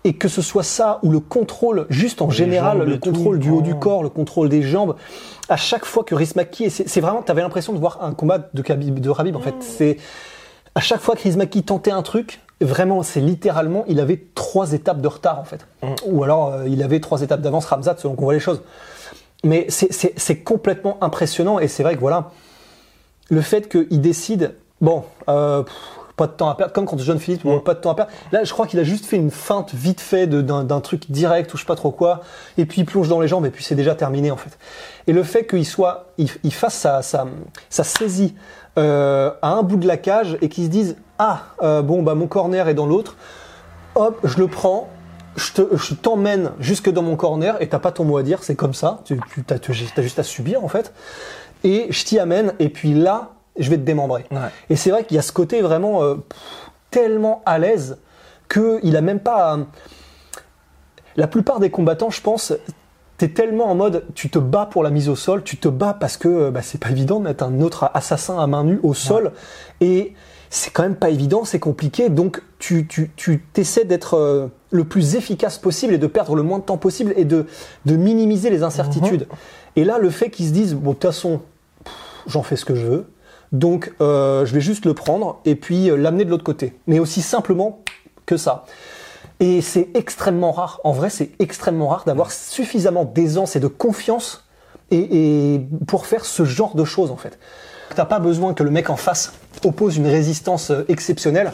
et 0.03 0.13
que 0.13 0.27
ce 0.27 0.41
soit 0.41 0.63
ça 0.63 0.99
ou 1.03 1.11
le 1.11 1.19
contrôle, 1.19 1.85
juste 1.89 2.21
en 2.21 2.27
Les 2.27 2.35
général, 2.35 2.83
le 2.83 2.99
tout, 2.99 3.11
contrôle 3.11 3.39
du 3.39 3.49
haut 3.49 3.61
du 3.61 3.73
oh. 3.73 3.79
corps, 3.79 4.03
le 4.03 4.09
contrôle 4.09 4.47
des 4.49 4.61
jambes, 4.61 4.95
à 5.49 5.57
chaque 5.57 5.85
fois 5.85 6.03
que 6.03 6.15
Rhys 6.15 6.33
Maki, 6.35 6.65
et 6.65 6.69
c'est 6.69 7.01
vraiment, 7.01 7.21
t'avais 7.21 7.41
l'impression 7.41 7.73
de 7.73 7.79
voir 7.79 7.99
un 8.01 8.13
combat 8.13 8.49
de, 8.53 8.61
Khabib, 8.61 8.99
de 8.99 9.09
Rabib 9.09 9.35
en 9.35 9.41
fait. 9.41 9.55
C'est 9.59 9.97
à 10.75 10.79
chaque 10.79 11.01
fois 11.01 11.15
que 11.15 11.23
Rhys 11.23 11.35
Maki 11.35 11.63
tentait 11.63 11.91
un 11.91 12.01
truc, 12.01 12.39
vraiment, 12.61 13.03
c'est 13.03 13.19
littéralement, 13.19 13.83
il 13.87 13.99
avait 13.99 14.23
trois 14.35 14.71
étapes 14.73 15.01
de 15.01 15.07
retard 15.07 15.39
en 15.39 15.43
fait, 15.45 15.65
ou 16.05 16.23
alors 16.23 16.53
euh, 16.53 16.67
il 16.67 16.81
avait 16.81 16.99
trois 17.01 17.21
étapes 17.21 17.41
d'avance 17.41 17.65
Ramzat 17.65 17.95
selon 17.97 18.15
qu'on 18.15 18.23
voit 18.25 18.33
les 18.33 18.39
choses. 18.39 18.61
Mais 19.43 19.65
c'est- 19.69 19.91
c'est 19.91 20.13
c'est 20.17 20.39
complètement 20.39 20.97
impressionnant 21.01 21.59
et 21.59 21.67
c'est 21.67 21.83
vrai 21.83 21.95
que 21.95 22.01
voilà, 22.01 22.31
le 23.29 23.41
fait 23.41 23.69
qu'il 23.69 24.01
décide, 24.01 24.55
bon, 24.81 25.03
euh, 25.29 25.63
pff, 25.63 25.73
pas 26.19 26.27
de 26.27 26.33
temps 26.33 26.49
à 26.49 26.55
perdre, 26.55 26.73
comme 26.73 26.85
quand 26.85 26.99
John 26.99 27.17
Phillips, 27.17 27.43
bon, 27.43 27.61
pas 27.61 27.73
de 27.73 27.79
temps 27.79 27.91
à 27.91 27.95
perdre. 27.95 28.11
Là, 28.33 28.43
je 28.43 28.51
crois 28.51 28.67
qu'il 28.67 28.77
a 28.79 28.83
juste 28.83 29.05
fait 29.05 29.15
une 29.15 29.31
feinte 29.31 29.73
vite 29.73 30.01
fait 30.01 30.27
d'un 30.27 30.81
truc 30.81 31.09
direct 31.09 31.53
ou 31.53 31.57
je 31.57 31.61
sais 31.63 31.65
pas 31.67 31.77
trop 31.77 31.91
quoi, 31.91 32.19
et 32.57 32.65
puis 32.65 32.81
il 32.81 32.85
plonge 32.85 33.07
dans 33.07 33.21
les 33.21 33.29
jambes 33.29 33.45
et 33.45 33.49
puis 33.49 33.63
c'est 33.63 33.75
déjà 33.75 33.95
terminé 33.95 34.29
en 34.29 34.37
fait. 34.37 34.57
Et 35.07 35.13
le 35.13 35.23
fait 35.23 35.47
qu'il 35.47 35.65
soit, 35.65 36.07
il, 36.17 36.29
il 36.43 36.53
fasse 36.53 36.75
sa, 36.75 37.01
sa, 37.01 37.25
sa 37.69 37.83
saisie 37.85 38.35
euh, 38.77 39.31
à 39.41 39.51
un 39.53 39.63
bout 39.63 39.77
de 39.77 39.87
la 39.87 39.95
cage 39.97 40.37
et 40.41 40.49
qu'il 40.49 40.65
se 40.65 40.69
dise, 40.69 40.97
ah, 41.17 41.43
euh, 41.61 41.81
bon, 41.81 42.03
bah 42.03 42.15
mon 42.15 42.27
corner 42.27 42.67
est 42.67 42.73
dans 42.75 42.85
l'autre, 42.85 43.15
hop, 43.95 44.19
je 44.25 44.37
le 44.37 44.47
prends. 44.47 44.89
Je 45.35 45.53
te- 45.53 45.77
je 45.77 45.93
t'emmène 45.93 46.51
jusque 46.59 46.89
dans 46.89 47.03
mon 47.03 47.15
corner 47.15 47.55
et 47.61 47.69
t'as 47.69 47.79
pas 47.79 47.91
ton 47.93 48.03
mot 48.03 48.17
à 48.17 48.23
dire, 48.23 48.43
c'est 48.43 48.55
comme 48.55 48.73
ça. 48.73 48.99
Tu, 49.05 49.17
tu 49.47 49.53
as, 49.53 50.01
juste 50.01 50.19
à 50.19 50.23
subir 50.23 50.65
en 50.65 50.67
fait. 50.67 50.91
Et 51.63 51.87
je 51.91 52.03
t'y 52.03 52.19
amène 52.19 52.53
et 52.59 52.67
puis 52.67 52.93
là, 52.93 53.29
je 53.59 53.69
vais 53.69 53.77
te 53.77 53.83
démembrer. 53.83 54.25
Ouais. 54.31 54.37
Et 54.69 54.75
c'est 54.75 54.89
vrai 54.89 55.03
qu'il 55.03 55.15
y 55.15 55.19
a 55.19 55.23
ce 55.23 55.31
côté 55.31 55.61
vraiment 55.61 56.03
euh, 56.03 56.15
pff, 56.15 56.39
tellement 56.91 57.41
à 57.45 57.59
l'aise 57.59 57.97
qu'il 58.51 58.95
a 58.95 59.01
même 59.01 59.19
pas. 59.19 59.59
la 61.15 61.27
plupart 61.27 61.59
des 61.59 61.69
combattants, 61.69 62.09
je 62.09 62.21
pense, 62.21 62.53
t'es 63.17 63.27
tellement 63.27 63.65
en 63.69 63.75
mode, 63.75 64.05
tu 64.15 64.29
te 64.29 64.39
bats 64.39 64.65
pour 64.65 64.81
la 64.81 64.89
mise 64.89 65.09
au 65.09 65.15
sol, 65.15 65.43
tu 65.43 65.57
te 65.57 65.67
bats 65.67 65.93
parce 65.93 66.17
que 66.17 66.27
euh, 66.27 66.51
bah, 66.51 66.61
c'est 66.61 66.79
pas 66.79 66.89
évident 66.89 67.19
de 67.19 67.25
mettre 67.25 67.43
un 67.43 67.61
autre 67.61 67.91
assassin 67.93 68.39
à 68.39 68.47
main 68.47 68.63
nue 68.63 68.79
au 68.81 68.93
sol, 68.93 69.33
et 69.81 70.13
c'est 70.49 70.71
quand 70.71 70.83
même 70.83 70.95
pas 70.95 71.09
évident, 71.09 71.43
c'est 71.43 71.59
compliqué, 71.59 72.09
donc 72.09 72.41
tu 72.57 72.87
tu 72.87 73.11
tu 73.15 73.43
t'essaies 73.53 73.85
d'être 73.85 74.15
euh, 74.15 74.47
le 74.71 74.83
plus 74.83 75.15
efficace 75.15 75.57
possible 75.57 75.93
et 75.93 75.97
de 75.97 76.07
perdre 76.07 76.35
le 76.35 76.41
moins 76.41 76.59
de 76.59 76.63
temps 76.63 76.77
possible 76.77 77.13
et 77.17 77.25
de 77.25 77.45
de 77.85 77.95
minimiser 77.95 78.49
les 78.49 78.63
incertitudes. 78.63 79.27
Et 79.75 79.83
là, 79.83 79.99
le 79.99 80.09
fait 80.09 80.29
qu'ils 80.29 80.47
se 80.47 80.51
disent, 80.51 80.73
bon, 80.73 80.91
de 80.91 80.95
toute 80.95 81.03
façon, 81.03 81.41
j'en 82.25 82.41
fais 82.41 82.55
ce 82.55 82.65
que 82.65 82.73
je 82.73 82.87
veux. 82.87 83.05
Donc, 83.51 83.91
euh, 84.01 84.45
je 84.45 84.53
vais 84.53 84.61
juste 84.61 84.85
le 84.85 84.93
prendre 84.93 85.39
et 85.45 85.55
puis 85.55 85.89
euh, 85.89 85.95
l'amener 85.97 86.25
de 86.25 86.29
l'autre 86.29 86.43
côté. 86.43 86.73
Mais 86.87 86.99
aussi 86.99 87.21
simplement 87.21 87.79
que 88.25 88.37
ça. 88.37 88.65
Et 89.39 89.61
c'est 89.61 89.89
extrêmement 89.95 90.51
rare. 90.51 90.79
En 90.83 90.91
vrai, 90.91 91.09
c'est 91.09 91.31
extrêmement 91.39 91.87
rare 91.87 92.03
d'avoir 92.05 92.31
suffisamment 92.31 93.05
d'aisance 93.05 93.55
et 93.55 93.59
de 93.59 93.67
confiance 93.67 94.45
et, 94.91 95.55
et 95.55 95.61
pour 95.87 96.05
faire 96.05 96.25
ce 96.25 96.45
genre 96.45 96.75
de 96.75 96.83
choses, 96.85 97.09
en 97.11 97.17
fait. 97.17 97.39
T'as 97.95 98.05
pas 98.05 98.19
besoin 98.19 98.53
que 98.53 98.61
le 98.63 98.69
mec 98.69 98.89
en 98.89 98.97
face 98.97 99.33
oppose 99.63 99.97
une 99.97 100.07
résistance 100.07 100.69
euh, 100.71 100.85
exceptionnelle 100.89 101.51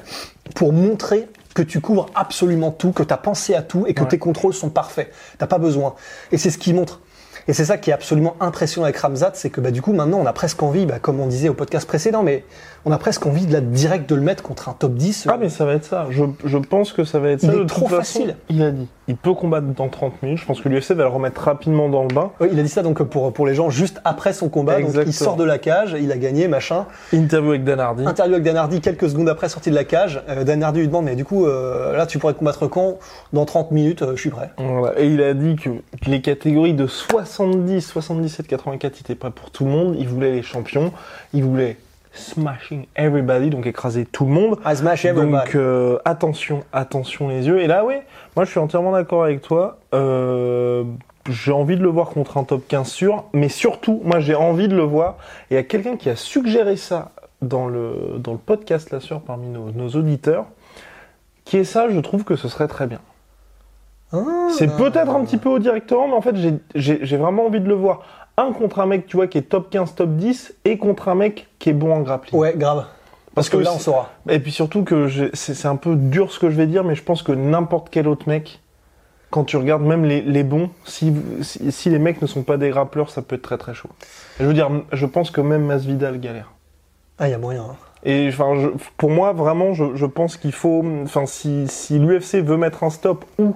pour 0.54 0.74
montrer 0.74 1.28
que 1.54 1.62
tu 1.62 1.80
couvres 1.80 2.08
absolument 2.16 2.72
tout, 2.72 2.92
que 2.92 3.04
tu 3.04 3.14
as 3.14 3.18
pensé 3.18 3.56
à 3.56 3.62
tout 3.62 3.86
et 3.88 3.94
que 3.94 4.02
Ouais. 4.02 4.10
tes 4.10 4.18
contrôles 4.18 4.54
sont 4.54 4.70
parfaits. 4.70 5.10
T'as 5.38 5.48
pas 5.48 5.58
besoin. 5.60 5.96
Et 6.34 6.38
c'est 6.38 6.50
ce 6.50 6.58
qui 6.58 6.74
montre. 6.74 7.00
Et 7.48 7.54
c'est 7.54 7.66
ça 7.66 7.78
qui 7.78 7.92
est 7.92 7.94
absolument 7.94 8.36
impressionnant 8.40 8.86
avec 8.86 8.98
Ramzat, 8.98 9.32
c'est 9.36 9.50
que 9.50 9.62
bah, 9.62 9.72
du 9.72 9.82
coup 9.82 9.94
maintenant 9.94 10.18
on 10.20 10.26
a 10.26 10.34
presque 10.34 10.64
envie, 10.64 10.86
bah, 10.86 11.00
comme 11.00 11.20
on 11.20 11.28
disait 11.28 11.50
au 11.50 11.54
podcast 11.54 11.88
précédent, 11.88 12.24
mais 12.24 12.44
on 12.86 12.92
a 12.92 12.98
presque 12.98 13.26
envie 13.26 13.46
de 13.48 13.54
la 13.54 13.62
direct 13.62 14.08
de 14.10 14.16
le 14.16 14.22
mettre 14.22 14.44
contre 14.44 14.70
un 14.70 14.74
top 14.74 14.94
10. 14.94 15.28
Ah 15.30 15.38
mais 15.40 15.50
ça 15.50 15.66
va 15.66 15.74
être 15.74 15.86
ça. 15.86 16.08
Je, 16.12 16.24
je 16.46 16.58
pense 16.58 16.94
que 16.94 17.04
ça 17.04 17.20
va 17.20 17.30
être 17.30 17.44
Il 17.44 17.50
ça. 17.50 17.54
est 17.54 17.58
de 17.58 17.62
toute 17.62 17.70
trop 17.70 17.88
façon, 17.88 18.20
facile. 18.20 18.36
Il 18.50 18.62
a 18.62 18.72
dit. 18.72 18.88
Il 19.08 19.16
peut 19.18 19.34
combattre 19.34 19.68
dans 19.68 19.88
30 19.88 20.24
minutes. 20.24 20.40
Je 20.40 20.46
pense 20.46 20.62
que 20.62 20.70
l'UFC 20.70 20.92
va 20.92 21.04
le 21.04 21.10
remettre 21.10 21.42
rapidement 21.42 21.90
dans 21.90 22.02
le 22.04 22.08
bain. 22.08 22.32
Il 22.42 22.60
a 22.60 22.64
dit 22.64 22.70
ça 22.70 22.82
donc 22.82 23.02
pour, 23.04 23.32
pour 23.34 23.46
les 23.46 23.54
gens 23.54 23.70
juste 23.70 24.02
après 24.04 24.34
son 24.34 24.50
combat. 24.50 24.80
Donc 24.82 24.92
il 25.06 25.14
sort 25.14 25.36
de 25.36 25.44
la 25.44 25.58
cage, 25.58 25.96
il 26.00 26.12
a 26.12 26.18
gagné, 26.18 26.48
machin. 26.48 26.86
Interview 27.14 27.52
avec 27.52 27.64
Dan 27.64 27.80
Hardy. 27.80 28.06
Interview 28.06 28.34
avec 28.36 28.46
Dan 28.46 28.58
Hardy 28.58 28.82
quelques 28.82 29.10
secondes 29.10 29.30
après 29.30 29.50
sortie 29.50 29.70
de 29.70 29.76
la 29.76 29.84
cage. 29.84 30.22
Euh, 30.30 30.44
Dan 30.44 30.64
Hardy 30.64 30.80
lui 30.80 30.88
demande 30.88 31.06
mais 31.06 31.16
du 31.16 31.26
coup 31.26 31.46
euh, 31.46 31.96
là 31.96 32.06
tu 32.06 32.20
pourrais 32.20 32.34
combattre 32.34 32.68
quand? 32.68 32.98
Dans 33.34 33.46
30 33.46 33.72
minutes, 33.72 34.02
euh, 34.02 34.16
je 34.16 34.22
suis 34.22 34.30
prêt. 34.30 34.50
Voilà. 34.58 35.00
Et 35.00 35.08
il 35.08 35.22
a 35.22 35.34
dit 35.34 35.56
que 35.56 35.70
les 36.08 36.22
catégories 36.22 36.74
de 36.74 36.88
70, 36.88 37.82
77, 37.82 38.48
84 38.48 39.00
étaient 39.00 39.16
prêts 39.16 39.32
pour 39.32 39.52
tout 39.52 39.66
le 39.66 39.72
monde. 39.72 39.96
Il 40.00 40.08
voulait 40.08 40.32
les 40.32 40.44
champions. 40.44 40.92
Il 41.34 41.44
voulait 41.44 41.78
smashing 42.16 42.88
everybody, 42.96 43.50
donc 43.50 43.66
écraser 43.66 44.06
tout 44.06 44.26
le 44.26 44.32
monde. 44.32 44.60
I 44.66 44.76
smash 44.76 45.06
everybody. 45.06 45.46
Donc 45.46 45.56
euh, 45.56 45.98
attention, 46.06 46.64
attention 46.74 47.28
les 47.30 47.48
yeux. 47.48 47.62
Et 47.62 47.68
là, 47.68 47.86
oui, 47.86 47.96
moi 48.36 48.46
je 48.46 48.52
suis 48.52 48.60
entièrement 48.60 48.92
d'accord 48.92 49.24
avec 49.24 49.42
toi. 49.42 49.78
Euh, 49.94 50.84
j'ai 51.30 51.52
envie 51.52 51.76
de 51.76 51.84
le 51.84 51.90
voir 51.90 52.10
contre 52.10 52.38
un 52.38 52.44
top 52.44 52.68
15 52.68 52.88
sûr, 52.88 53.24
mais 53.34 53.50
surtout, 53.50 54.02
moi 54.04 54.20
j'ai 54.20 54.36
envie 54.36 54.68
de 54.68 54.76
le 54.76 54.84
voir. 54.84 55.18
Et 55.50 55.54
il 55.54 55.58
y 55.58 55.60
a 55.60 55.64
quelqu'un 55.64 55.98
qui 55.98 56.10
a 56.10 56.16
suggéré 56.16 56.78
ça 56.78 57.12
dans 57.42 57.68
le, 57.68 58.16
dans 58.20 58.32
le 58.32 58.38
podcast 58.38 58.92
là 58.92 59.00
sûr 59.00 59.22
parmi 59.22 59.48
nos, 59.48 59.72
nos 59.72 59.90
auditeurs, 59.90 60.46
qui 61.44 61.58
est 61.58 61.64
ça, 61.64 61.90
je 61.90 62.00
trouve 62.00 62.24
que 62.24 62.36
ce 62.36 62.48
serait 62.48 62.68
très 62.68 62.88
bien. 62.88 63.00
Ah. 64.14 64.48
C'est 64.58 64.76
peut-être 64.76 65.12
un 65.12 65.24
petit 65.26 65.38
peu 65.38 65.50
haut 65.50 65.60
directement, 65.60 66.08
mais 66.08 66.14
en 66.14 66.22
fait, 66.22 66.36
j'ai 66.76 67.18
vraiment 67.18 67.48
envie 67.48 67.60
de 67.60 67.68
le 67.68 67.74
voir. 67.74 68.02
Un 68.38 68.52
contre 68.52 68.80
un 68.80 68.86
mec, 68.86 69.08
tu 69.08 69.16
vois, 69.18 69.28
qui 69.28 69.38
est 69.38 69.44
top 69.44 69.70
15, 69.70 69.96
top 69.96 70.10
10, 70.12 70.56
et 70.66 70.78
contre 70.78 71.08
un 71.08 71.16
mec 71.16 71.48
qui 71.60 71.70
est 71.70 71.74
bon 71.74 71.94
en 71.94 72.02
grappling. 72.02 72.40
Ouais, 72.40 72.54
grave. 72.56 72.86
Parce 73.34 73.50
que 73.50 73.58
là, 73.58 73.72
on 73.74 73.80
saura. 73.80 74.12
Et 74.30 74.40
puis 74.40 74.52
surtout 74.52 74.84
que 74.84 75.30
c'est 75.34 75.68
un 75.68 75.76
peu 75.76 75.96
dur 75.96 76.32
ce 76.32 76.40
que 76.40 76.50
je 76.50 76.56
vais 76.56 76.68
dire, 76.68 76.84
mais 76.84 76.96
je 76.96 77.04
pense 77.04 77.22
que 77.24 77.32
n'importe 77.34 77.90
quel 77.90 78.08
autre 78.08 78.28
mec, 78.30 78.62
quand 79.30 79.44
tu 79.44 79.58
regardes 79.58 79.84
même 79.84 80.06
les, 80.06 80.22
les 80.22 80.44
bons, 80.44 80.70
si, 80.86 81.14
si, 81.42 81.72
si 81.72 81.90
les 81.90 82.00
mecs 82.00 82.22
ne 82.22 82.28
sont 82.28 82.44
pas 82.44 82.56
des 82.58 82.70
grappleurs, 82.70 83.10
ça 83.10 83.22
peut 83.22 83.36
être 83.36 83.42
très 83.42 83.58
très 83.58 83.74
chaud. 83.74 83.90
Je 84.40 84.46
veux 84.46 84.54
dire, 84.54 84.70
je 84.94 85.06
pense 85.06 85.32
que 85.32 85.42
même 85.42 85.66
Masvidal 85.66 86.20
galère. 86.20 86.52
Ah, 87.20 87.28
il 87.28 87.32
y 87.32 87.34
a 87.34 87.38
moyen. 87.38 87.64
hein. 87.64 87.76
Et 88.06 88.30
enfin, 88.30 88.72
pour 88.98 89.10
moi, 89.10 89.34
vraiment, 89.34 89.74
je, 89.74 89.96
je 89.96 90.06
pense 90.06 90.38
qu'il 90.38 90.52
faut. 90.52 90.86
Enfin, 91.04 91.26
si, 91.26 91.68
si 91.68 91.98
l'UFC 92.00 92.36
veut 92.36 92.56
mettre 92.56 92.84
un 92.84 92.90
stop 92.90 93.26
ou 93.40 93.56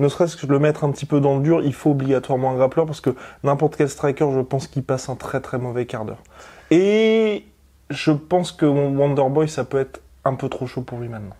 ne 0.00 0.08
serait-ce 0.08 0.36
que 0.36 0.46
le 0.46 0.58
mettre 0.58 0.84
un 0.84 0.90
petit 0.90 1.06
peu 1.06 1.20
dans 1.20 1.36
le 1.36 1.42
dur, 1.42 1.62
il 1.62 1.74
faut 1.74 1.90
obligatoirement 1.90 2.50
un 2.50 2.54
grappleur 2.56 2.86
parce 2.86 3.00
que 3.00 3.10
n'importe 3.44 3.76
quel 3.76 3.88
striker, 3.88 4.26
je 4.34 4.40
pense 4.40 4.66
qu'il 4.66 4.82
passe 4.82 5.08
un 5.08 5.16
très 5.16 5.40
très 5.40 5.58
mauvais 5.58 5.86
quart 5.86 6.04
d'heure. 6.04 6.22
Et 6.70 7.44
je 7.90 8.12
pense 8.12 8.52
que 8.52 8.66
Wonderboy, 8.66 9.48
ça 9.48 9.64
peut 9.64 9.78
être 9.80 10.00
un 10.24 10.34
peu 10.34 10.48
trop 10.48 10.66
chaud 10.66 10.82
pour 10.82 10.98
lui 10.98 11.08
maintenant. 11.08 11.34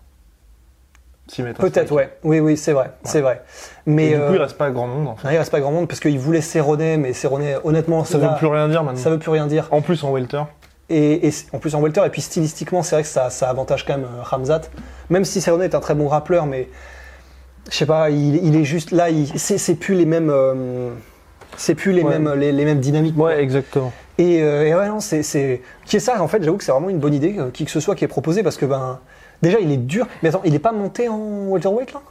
Peut-être, 1.57 1.91
ouais. 1.93 2.17
Oui, 2.23 2.39
oui, 2.41 2.57
c'est 2.57 2.73
vrai. 2.73 2.91
C'est 3.03 3.21
vrai. 3.21 3.41
Et 3.87 3.89
Mais 3.89 4.09
du 4.09 4.15
coup, 4.17 4.21
euh, 4.23 4.31
il 4.35 4.41
reste 4.41 4.57
pas 4.57 4.69
grand 4.69 4.87
monde 4.87 5.07
en 5.07 5.15
fait. 5.15 5.25
non, 5.27 5.33
il 5.33 5.37
reste 5.37 5.51
pas 5.51 5.61
grand 5.61 5.71
monde 5.71 5.87
parce 5.87 6.01
qu'il 6.01 6.19
voulait 6.19 6.41
Cerrone, 6.41 6.97
mais 6.97 7.13
Cerrone, 7.13 7.43
honnêtement, 7.63 8.03
Ça 8.03 8.17
là, 8.17 8.29
veut 8.29 8.37
plus 8.37 8.47
rien 8.47 8.67
dire 8.67 8.83
maintenant. 8.83 8.99
ça 8.99 9.09
veut 9.09 9.19
plus 9.19 9.31
rien 9.31 9.47
dire. 9.47 9.67
En 9.71 9.81
plus, 9.81 10.03
en 10.03 10.11
welter. 10.11 10.41
Et, 10.89 11.25
et 11.27 11.31
en 11.53 11.59
plus 11.59 11.73
en 11.73 11.81
welter, 11.81 12.01
et 12.05 12.09
puis 12.09 12.21
stylistiquement, 12.21 12.83
c'est 12.83 12.95
vrai 12.97 13.03
que 13.03 13.07
ça, 13.07 13.29
ça 13.29 13.49
avantage 13.49 13.85
quand 13.85 13.95
même 13.95 14.03
euh, 14.05 14.23
Ramzat. 14.23 14.61
Même 15.09 15.23
si 15.23 15.39
Cerrone 15.39 15.61
est 15.61 15.73
un 15.73 15.79
très 15.79 15.95
bon 15.95 16.09
rappeur, 16.09 16.45
mais 16.47 16.67
je 17.69 17.75
sais 17.75 17.85
pas, 17.85 18.09
il, 18.09 18.35
il 18.45 18.55
est 18.55 18.63
juste 18.63 18.91
là, 18.91 19.07
c'est 19.35 19.75
plus 19.75 19.95
les 19.95 20.05
mêmes. 20.05 20.29
euh, 20.29 20.89
c'est 21.57 21.75
plus 21.75 21.91
les, 21.91 22.01
Ouais. 22.01 22.17
mêmes, 22.17 22.33
les, 22.39 22.51
les 22.51 22.65
mêmes 22.65 22.79
dynamiques. 22.79 23.15
quoi. 23.15 23.27
Ouais, 23.29 23.43
exactement. 23.43 23.91
Et, 24.17 24.41
euh, 24.41 24.65
et 24.65 24.73
ouais, 24.75 24.87
non, 24.87 24.99
c'est, 24.99 25.21
c'est, 25.23 25.61
qui 25.85 25.97
est 25.97 25.99
ça, 25.99 26.21
en 26.21 26.27
fait, 26.27 26.41
j'avoue 26.43 26.57
que 26.57 26.63
c'est 26.63 26.71
vraiment 26.71 26.89
une 26.89 26.99
bonne 26.99 27.13
idée, 27.13 27.35
euh, 27.39 27.49
qui 27.51 27.65
que 27.65 27.71
ce 27.71 27.79
soit 27.79 27.95
qui 27.95 28.03
est 28.05 28.07
proposé, 28.09 28.41
parce 28.43 28.57
que, 28.57 28.65
ben, 28.65 28.99
déjà, 29.41 29.59
il 29.59 29.71
est 29.71 29.77
dur. 29.77 30.07
Mais 30.23 30.29
attends, 30.29 30.41
il 30.45 30.55
est 30.55 30.59
pas 30.59 30.71
monté 30.71 31.07
en 31.09 31.47
welterweight, 31.49 31.93
là? 31.93 32.01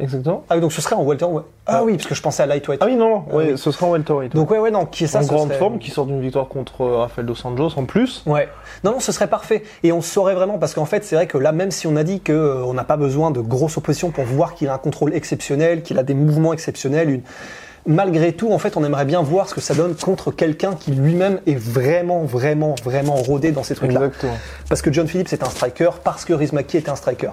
Exactement. 0.00 0.44
Ah 0.50 0.54
oui, 0.56 0.60
donc 0.60 0.72
ce 0.72 0.80
serait 0.80 0.94
en 0.94 1.02
welterweight. 1.02 1.46
Ah, 1.66 1.76
Ah. 1.78 1.84
oui, 1.84 1.94
parce 1.96 2.06
que 2.08 2.14
je 2.14 2.22
pensais 2.22 2.42
à 2.42 2.46
lightweight. 2.46 2.80
Ah 2.82 2.86
oui, 2.86 2.96
non, 2.96 3.08
non, 3.08 3.24
Ah 3.30 3.34
ouais, 3.36 3.50
oui. 3.52 3.58
ce 3.58 3.70
sera 3.70 3.86
en 3.86 3.90
welterweight. 3.90 4.34
Donc 4.34 4.50
ouais, 4.50 4.58
ouais, 4.58 4.70
non, 4.70 4.86
qui 4.86 5.04
est 5.04 5.06
ça 5.06 5.20
en 5.20 5.22
ce 5.22 5.28
grande 5.28 5.48
serait- 5.48 5.58
forme, 5.58 5.78
qui 5.78 5.90
sort 5.90 6.06
d'une 6.06 6.20
victoire 6.20 6.48
contre 6.48 6.82
euh, 6.82 6.96
Rafael 6.98 7.26
Dos 7.26 7.36
Anjos 7.44 7.72
en 7.76 7.84
plus. 7.84 8.22
Ouais. 8.26 8.48
Non, 8.84 8.92
non, 8.92 9.00
ce 9.00 9.12
serait 9.12 9.28
parfait. 9.28 9.62
Et 9.82 9.92
on 9.92 10.00
saurait 10.00 10.34
vraiment, 10.34 10.58
parce 10.58 10.74
qu'en 10.74 10.84
fait, 10.86 11.04
c'est 11.04 11.16
vrai 11.16 11.26
que 11.26 11.38
là, 11.38 11.52
même 11.52 11.70
si 11.70 11.86
on 11.86 11.96
a 11.96 12.04
dit 12.04 12.20
que 12.20 12.32
euh, 12.32 12.64
on 12.64 12.74
n'a 12.74 12.84
pas 12.84 12.96
besoin 12.96 13.30
de 13.30 13.40
grosses 13.40 13.76
oppositions 13.78 14.10
pour 14.10 14.24
voir 14.24 14.54
qu'il 14.54 14.68
a 14.68 14.74
un 14.74 14.78
contrôle 14.78 15.14
exceptionnel, 15.14 15.82
qu'il 15.82 15.98
a 15.98 16.02
des 16.02 16.14
mouvements 16.14 16.52
exceptionnels, 16.52 17.10
une... 17.10 17.22
malgré 17.86 18.32
tout, 18.32 18.52
en 18.52 18.58
fait, 18.58 18.76
on 18.76 18.84
aimerait 18.84 19.04
bien 19.04 19.22
voir 19.22 19.48
ce 19.48 19.54
que 19.54 19.60
ça 19.60 19.74
donne 19.74 19.94
contre 19.96 20.30
quelqu'un 20.30 20.74
qui 20.74 20.92
lui-même 20.92 21.40
est 21.46 21.54
vraiment, 21.58 22.22
vraiment, 22.24 22.74
vraiment 22.84 23.14
rodé 23.16 23.50
dans 23.52 23.62
ces 23.62 23.74
trucs-là. 23.74 24.00
Exactement. 24.06 24.34
Parce 24.68 24.82
que 24.82 24.92
John 24.92 25.06
Phillips 25.08 25.32
est 25.32 25.42
un 25.42 25.50
striker, 25.50 25.90
parce 26.04 26.24
que 26.24 26.32
Riz 26.32 26.50
Maki 26.52 26.76
est 26.76 26.88
un 26.88 26.94
striker. 26.96 27.30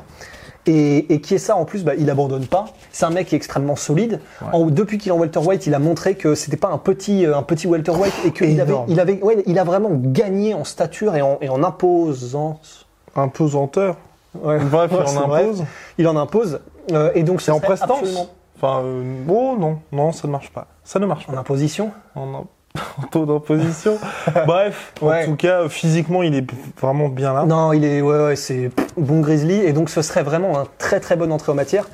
Et, 0.66 1.14
et 1.14 1.22
qui 1.22 1.34
est 1.36 1.40
ça 1.40 1.56
en 1.56 1.66
plus, 1.66 1.84
bah, 1.84 1.94
il 1.98 2.10
abandonne 2.10 2.46
pas. 2.46 2.66
C'est 2.92 3.06
un 3.06 3.10
mec 3.10 3.28
qui 3.28 3.36
est 3.36 3.38
extrêmement 3.38 3.76
solide. 3.76 4.20
En- 4.52 4.66
depuis 4.68 4.98
qu'il 4.98 5.10
est 5.10 5.16
en 5.16 5.18
welterweight, 5.18 5.66
il 5.66 5.74
a 5.74 5.80
montré 5.80 6.16
que 6.16 6.36
c'était 6.36 6.58
pas 6.58 6.68
un 6.68 6.78
petit, 6.78 7.26
euh, 7.26 7.36
un 7.38 7.44
petit 7.44 7.66
welterweight 7.68 8.14
et 8.26 8.32
qu'il 8.32 8.60
avait, 8.62 8.74
il 8.88 9.00
avait, 9.00 9.22
ouais, 9.24 9.42
il 9.48 9.58
a 9.58 9.64
vraiment 9.64 9.90
gagné 9.94 10.54
en 10.54 10.64
stature 10.66 11.16
et 11.16 11.22
en, 11.22 11.38
et 11.42 11.50
en 11.50 11.64
imposance. 11.64 12.86
Imposanteur. 13.16 13.96
Ouais. 14.36 14.60
Bref, 14.60 14.92
il 15.12 15.18
en 15.18 15.24
impose. 15.34 15.64
Il 15.98 16.08
en 16.08 16.18
impose. 16.18 16.60
Euh, 16.92 17.12
et 17.16 17.24
donc 17.24 17.42
C'est 17.42 17.52
en 17.52 17.60
prestance. 17.60 17.92
absolument- 18.00 18.28
Enfin, 18.62 18.82
euh, 18.84 19.04
oh 19.30 19.56
non, 19.58 19.80
non, 19.94 20.12
ça 20.12 20.28
ne 20.28 20.34
marche 20.34 20.52
pas. 20.52 20.68
Ça 20.84 21.00
ne 21.00 21.06
marche 21.06 21.28
En 21.30 21.34
pas. 21.34 21.40
imposition. 21.40 21.92
En, 22.16 22.44
en 23.04 23.08
taux 23.08 23.26
d'imposition. 23.26 23.98
Bref, 24.46 24.94
Ouais. 25.02 25.24
en 25.24 25.26
tout 25.32 25.36
cas, 25.36 25.68
physiquement, 25.70 26.24
il 26.24 26.36
est 26.36 26.46
vraiment 26.80 27.10
bien 27.10 27.34
là. 27.34 27.46
Non, 27.46 27.74
il 27.74 27.84
est, 27.84 28.02
ouais, 28.02 28.26
ouais, 28.26 28.36
c'est 28.36 28.72
bon 28.98 29.22
Grizzly, 29.22 29.56
et 29.56 29.74
donc 29.74 29.90
ce 29.90 30.02
serait 30.02 30.24
vraiment 30.24 30.60
un 30.60 30.66
très 30.78 31.00
très 31.00 31.16
bonne 31.16 31.32
entrée 31.32 31.52
en 31.52 31.56
matière. 31.56 31.88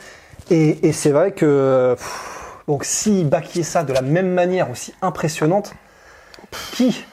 Et, 0.52 0.88
et 0.88 0.92
c'est 0.92 1.12
vrai 1.12 1.32
que, 1.32 1.96
pff, 1.98 2.58
donc 2.68 2.84
si 2.84 3.24
baquait 3.24 3.64
ça 3.64 3.84
de 3.84 3.94
la 3.94 4.02
même 4.02 4.32
manière 4.32 4.70
aussi 4.70 4.94
impressionnante, 5.02 5.74
qui? 6.74 7.04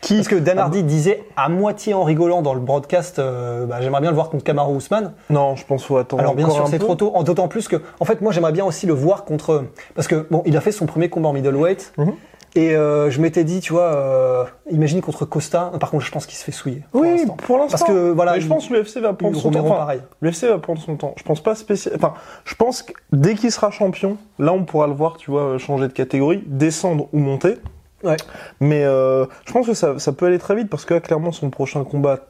Qui? 0.00 0.16
Parce 0.16 0.28
que 0.28 0.34
Dan 0.34 0.58
Hardy 0.58 0.82
disait 0.82 1.24
à 1.34 1.48
moitié 1.48 1.94
en 1.94 2.02
rigolant 2.04 2.42
dans 2.42 2.52
le 2.52 2.60
broadcast, 2.60 3.18
euh, 3.18 3.64
bah, 3.64 3.76
j'aimerais 3.80 4.02
bien 4.02 4.10
le 4.10 4.14
voir 4.14 4.28
contre 4.28 4.44
Kamaru 4.44 4.76
Usman. 4.76 5.14
Non, 5.30 5.56
je 5.56 5.64
pense 5.64 5.80
qu'il 5.80 5.88
faut 5.88 5.96
attendre. 5.96 6.20
Alors 6.22 6.34
bien 6.34 6.50
sûr 6.50 6.68
c'est 6.68 6.78
trop 6.78 6.94
tôt, 6.94 7.14
d'autant 7.24 7.48
plus 7.48 7.68
que, 7.68 7.76
en 8.00 8.04
fait 8.04 8.20
moi 8.20 8.30
j'aimerais 8.30 8.52
bien 8.52 8.66
aussi 8.66 8.86
le 8.86 8.92
voir 8.92 9.24
contre, 9.24 9.64
parce 9.94 10.06
que 10.06 10.26
bon 10.30 10.42
il 10.44 10.56
a 10.58 10.60
fait 10.60 10.72
son 10.72 10.84
premier 10.86 11.08
combat 11.08 11.30
en 11.30 11.32
middleweight. 11.32 11.92
Mhm. 11.96 12.12
Et 12.56 12.76
euh, 12.76 13.10
je 13.10 13.20
m'étais 13.20 13.42
dit, 13.42 13.58
tu 13.60 13.72
vois, 13.72 13.94
euh, 13.94 14.44
imagine 14.70 15.00
contre 15.00 15.24
Costa. 15.24 15.72
Par 15.80 15.90
contre, 15.90 16.04
je 16.04 16.12
pense 16.12 16.24
qu'il 16.24 16.36
se 16.36 16.44
fait 16.44 16.52
souiller. 16.52 16.84
Oui, 16.92 17.24
pour 17.38 17.58
l'instant. 17.58 17.78
Parce 17.78 17.90
que 17.90 18.10
voilà, 18.12 18.34
Mais 18.34 18.40
je 18.40 18.46
pense 18.46 18.68
que 18.68 18.74
l'UFC 18.74 18.98
va 18.98 19.12
prendre 19.12 19.36
son 19.36 19.50
temps. 19.50 19.66
Enfin. 19.66 19.94
L'UFC 20.22 20.44
va 20.44 20.58
prendre 20.58 20.80
son 20.80 20.96
temps. 20.96 21.14
Je 21.16 21.24
pense 21.24 21.42
pas 21.42 21.56
spécial. 21.56 21.94
Enfin, 21.96 22.14
je 22.44 22.54
pense 22.54 22.82
que 22.82 22.92
dès 23.12 23.34
qu'il 23.34 23.50
sera 23.50 23.72
champion, 23.72 24.18
là, 24.38 24.52
on 24.52 24.64
pourra 24.64 24.86
le 24.86 24.92
voir, 24.92 25.16
tu 25.16 25.32
vois, 25.32 25.58
changer 25.58 25.88
de 25.88 25.92
catégorie, 25.92 26.44
descendre 26.46 27.08
ou 27.12 27.18
monter. 27.18 27.56
Ouais. 28.04 28.16
Mais 28.60 28.84
euh, 28.84 29.24
je 29.46 29.52
pense 29.52 29.66
que 29.66 29.74
ça, 29.74 29.98
ça 29.98 30.12
peut 30.12 30.26
aller 30.26 30.38
très 30.38 30.54
vite 30.54 30.70
parce 30.70 30.84
que 30.84 30.94
là, 30.94 31.00
clairement, 31.00 31.32
son 31.32 31.50
prochain 31.50 31.82
combat 31.82 32.20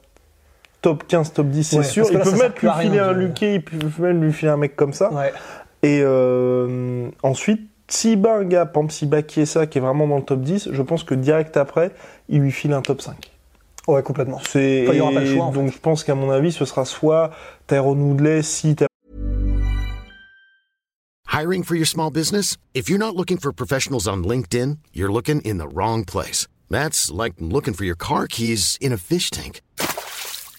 top 0.80 1.06
15, 1.06 1.32
top 1.34 1.48
10, 1.48 1.64
c'est 1.64 1.76
Ouais, 1.78 1.82
sûr. 1.82 2.06
Il 2.10 2.18
peut 2.18 2.50
plus 2.54 2.68
lui 2.68 2.74
filer 2.80 2.98
un 2.98 3.12
Luquet, 3.12 3.56
il 3.56 3.62
peut 3.62 3.76
même 3.98 4.22
lui 4.22 4.32
filer 4.32 4.52
un 4.52 4.56
mec 4.56 4.74
comme 4.74 4.92
ça. 4.94 5.12
Ouais. 5.12 5.32
Et 5.82 6.00
euh, 6.02 7.08
ensuite, 7.22 7.60
s'il 7.88 8.20
bat 8.20 8.36
un 8.36 8.44
gars, 8.44 8.70
Chiesa, 9.28 9.66
qui 9.66 9.78
est 9.78 9.80
vraiment 9.80 10.06
dans 10.06 10.16
le 10.16 10.22
top 10.22 10.40
10, 10.40 10.70
je 10.72 10.82
pense 10.82 11.04
que 11.04 11.14
direct 11.14 11.56
après, 11.56 11.92
il 12.28 12.40
lui 12.40 12.52
file 12.52 12.72
un 12.72 12.82
top 12.82 13.00
5. 13.00 13.30
Ouais, 13.86 14.02
complètement. 14.02 14.40
C'est 14.48 14.84
Enfin, 14.84 14.92
il 14.94 14.98
y 14.98 15.00
aura 15.00 15.12
pas 15.12 15.20
le 15.20 15.34
choix, 15.34 15.44
en 15.44 15.52
donc 15.52 15.72
je 15.72 15.78
pense 15.78 16.04
qu'à 16.04 16.14
mon 16.14 16.30
avis, 16.30 16.52
ce 16.52 16.64
sera 16.64 16.84
soit 16.84 17.30
Tyrone 17.66 18.00
Woodley, 18.00 18.42
si 18.42 18.74
Hiring 21.34 21.64
for 21.64 21.74
your 21.74 21.86
small 21.86 22.10
business? 22.12 22.56
If 22.74 22.88
you're 22.88 22.98
not 22.98 23.16
looking 23.16 23.38
for 23.38 23.52
professionals 23.52 24.06
on 24.06 24.22
LinkedIn, 24.22 24.78
you're 24.92 25.12
looking 25.12 25.40
in 25.40 25.58
the 25.58 25.66
wrong 25.66 26.04
place. 26.04 26.46
That's 26.70 27.10
like 27.10 27.34
looking 27.40 27.74
for 27.74 27.84
your 27.84 27.96
car 27.96 28.28
keys 28.28 28.78
in 28.80 28.92
a 28.92 28.96
fish 28.96 29.30
tank. 29.30 29.60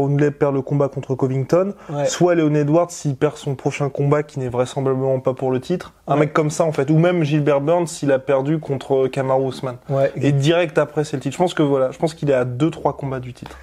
Woodley 0.00 0.30
perd 0.30 0.54
le 0.54 0.62
combat 0.62 0.88
contre 0.88 1.14
Covington, 1.14 1.74
Ouais. 1.90 2.06
soit 2.06 2.34
Leon 2.34 2.54
Edwards 2.54 2.90
s'il 2.90 3.14
perd 3.16 3.36
son 3.36 3.54
prochain 3.54 3.90
combat 3.90 4.22
qui 4.22 4.38
n'est 4.38 4.48
vraisemblablement 4.48 5.20
pas 5.20 5.34
pour 5.34 5.50
le 5.50 5.60
titre, 5.60 5.92
un 6.06 6.14
Ouais. 6.14 6.20
mec 6.20 6.32
comme 6.32 6.50
ça 6.50 6.64
en 6.64 6.72
fait, 6.72 6.90
ou 6.90 6.98
même 6.98 7.22
Gilbert 7.24 7.60
Burns 7.60 7.86
s'il 7.86 8.10
a 8.10 8.18
perdu 8.18 8.58
contre 8.58 9.06
Kamaru 9.08 9.48
Usman. 9.48 9.76
Ouais. 9.90 10.10
Et 10.16 10.32
direct 10.32 10.78
après 10.78 11.04
c'est 11.04 11.16
le 11.16 11.22
titre. 11.22 11.34
Je 11.34 11.38
pense 11.38 11.54
que 11.54 11.62
voilà, 11.62 11.90
je 11.90 11.98
pense 11.98 12.14
qu'il 12.14 12.30
est 12.30 12.34
à 12.34 12.44
2-3 12.44 12.96
combats 12.96 13.20
du 13.20 13.34
titre. 13.34 13.56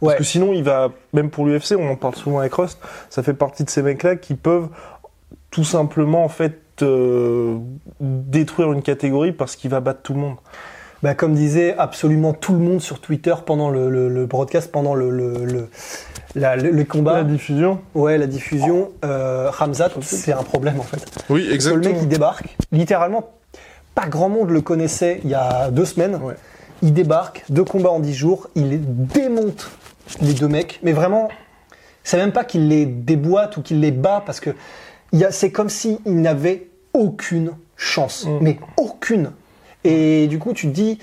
Parce 0.00 0.16
que 0.16 0.24
sinon 0.24 0.52
il 0.52 0.62
va, 0.62 0.90
même 1.12 1.30
pour 1.30 1.44
l'UFC, 1.46 1.74
on 1.78 1.88
en 1.90 1.96
parle 1.96 2.14
souvent 2.14 2.38
avec 2.40 2.54
Rust, 2.54 2.78
ça 3.10 3.22
fait 3.22 3.34
partie 3.34 3.64
de 3.64 3.70
ces 3.70 3.82
mecs-là 3.82 4.16
qui 4.16 4.34
peuvent 4.34 4.68
tout 5.50 5.64
simplement 5.64 6.24
en 6.24 6.28
fait 6.28 6.60
euh, 6.82 7.56
détruire 8.00 8.72
une 8.72 8.82
catégorie 8.82 9.32
parce 9.32 9.56
qu'il 9.56 9.70
va 9.70 9.80
battre 9.80 10.02
tout 10.02 10.14
le 10.14 10.20
monde. 10.20 10.36
Bah, 11.02 11.14
comme 11.14 11.34
disait 11.34 11.76
absolument 11.78 12.32
tout 12.32 12.52
le 12.54 12.58
monde 12.58 12.80
sur 12.80 13.00
Twitter 13.00 13.34
pendant 13.46 13.70
le, 13.70 13.88
le- 13.88 14.08
le 14.08 14.26
broadcast, 14.26 14.72
pendant 14.72 14.94
le, 14.94 15.10
le, 15.10 15.44
le, 15.44 15.68
la- 16.34 16.56
le- 16.56 16.70
le 16.70 16.84
combat. 16.84 17.18
La 17.18 17.24
diffusion. 17.24 17.80
Ouais, 17.94 18.18
la 18.18 18.26
diffusion. 18.26 18.90
Euh, 19.04 19.48
Ramzat, 19.50 19.90
c'est 20.02 20.32
un 20.32 20.42
problème 20.42 20.80
en 20.80 20.82
fait. 20.82 21.04
Oui, 21.30 21.46
Parce 21.50 21.64
que 21.66 21.70
le 21.70 21.76
exactement. 21.76 21.94
mec, 21.94 22.02
il 22.02 22.08
débarque. 22.08 22.56
Littéralement, 22.72 23.30
pas 23.94 24.06
grand 24.08 24.28
monde 24.28 24.50
le 24.50 24.60
connaissait 24.60 25.20
il 25.22 25.30
y 25.30 25.34
a 25.34 25.70
deux 25.70 25.84
semaines. 25.84 26.16
Ouais. 26.16 26.34
Il 26.82 26.92
débarque, 26.92 27.44
deux 27.48 27.64
combats 27.64 27.90
en 27.90 28.00
dix 28.00 28.14
jours. 28.14 28.48
Il 28.56 28.70
les 28.70 28.78
démonte, 28.78 29.70
les 30.20 30.32
deux 30.34 30.48
mecs. 30.48 30.80
Mais 30.82 30.92
vraiment, 30.92 31.28
c'est 32.02 32.16
même 32.16 32.32
pas 32.32 32.42
qu'il 32.44 32.68
les 32.68 32.86
déboîte 32.86 33.56
ou 33.56 33.62
qu'il 33.62 33.80
les 33.80 33.90
bat 33.92 34.22
parce 34.26 34.40
que 34.40 34.50
c'est 35.30 35.52
comme 35.52 35.68
s'il 35.68 35.98
n'avait 36.06 36.68
aucune 36.92 37.52
chance. 37.76 38.26
Mm. 38.26 38.38
Mais 38.40 38.58
aucune. 38.76 39.30
Et 39.88 40.26
du 40.28 40.38
coup, 40.38 40.52
tu 40.52 40.66
te 40.68 40.72
dis, 40.72 40.98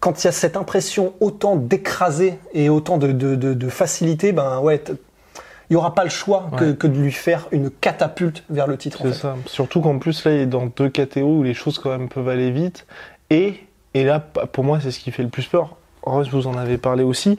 quand 0.00 0.22
il 0.22 0.26
y 0.26 0.28
a 0.28 0.32
cette 0.32 0.56
impression 0.56 1.14
autant 1.20 1.56
d'écraser 1.56 2.38
et 2.52 2.68
autant 2.68 2.98
de, 2.98 3.12
de, 3.12 3.34
de- 3.34 3.54
de 3.54 3.68
facilité, 3.68 4.32
ben 4.32 4.60
ouais, 4.60 4.82
il 4.88 5.72
n'y 5.72 5.76
aura 5.76 5.94
pas 5.94 6.04
le 6.04 6.10
choix 6.10 6.48
que, 6.56 6.64
Ouais. 6.64 6.76
que 6.76 6.86
de 6.86 6.98
lui 6.98 7.10
faire 7.12 7.48
une 7.50 7.70
catapulte 7.70 8.44
vers 8.50 8.66
le 8.66 8.76
titre. 8.76 9.00
en 9.00 9.04
C'est 9.04 9.12
fait. 9.12 9.20
ça. 9.22 9.36
Surtout 9.46 9.80
qu'en 9.80 9.98
plus, 9.98 10.24
là, 10.24 10.32
il 10.32 10.40
est 10.40 10.46
dans 10.46 10.66
deux 10.66 10.88
catégories 10.88 11.32
où 11.38 11.42
les 11.42 11.54
choses 11.54 11.78
quand 11.78 11.90
même 11.90 12.08
peuvent 12.08 12.28
aller 12.28 12.50
vite. 12.50 12.86
Et, 13.30 13.54
et 13.94 14.04
là, 14.04 14.20
pour 14.20 14.62
moi, 14.64 14.78
c'est 14.80 14.90
ce 14.92 15.00
qui 15.00 15.10
fait 15.10 15.22
le 15.24 15.28
plus 15.30 15.46
peur. 15.46 15.76
Rose, 16.02 16.28
vous 16.30 16.46
en 16.46 16.56
avez 16.56 16.78
parlé 16.78 17.02
aussi. 17.02 17.36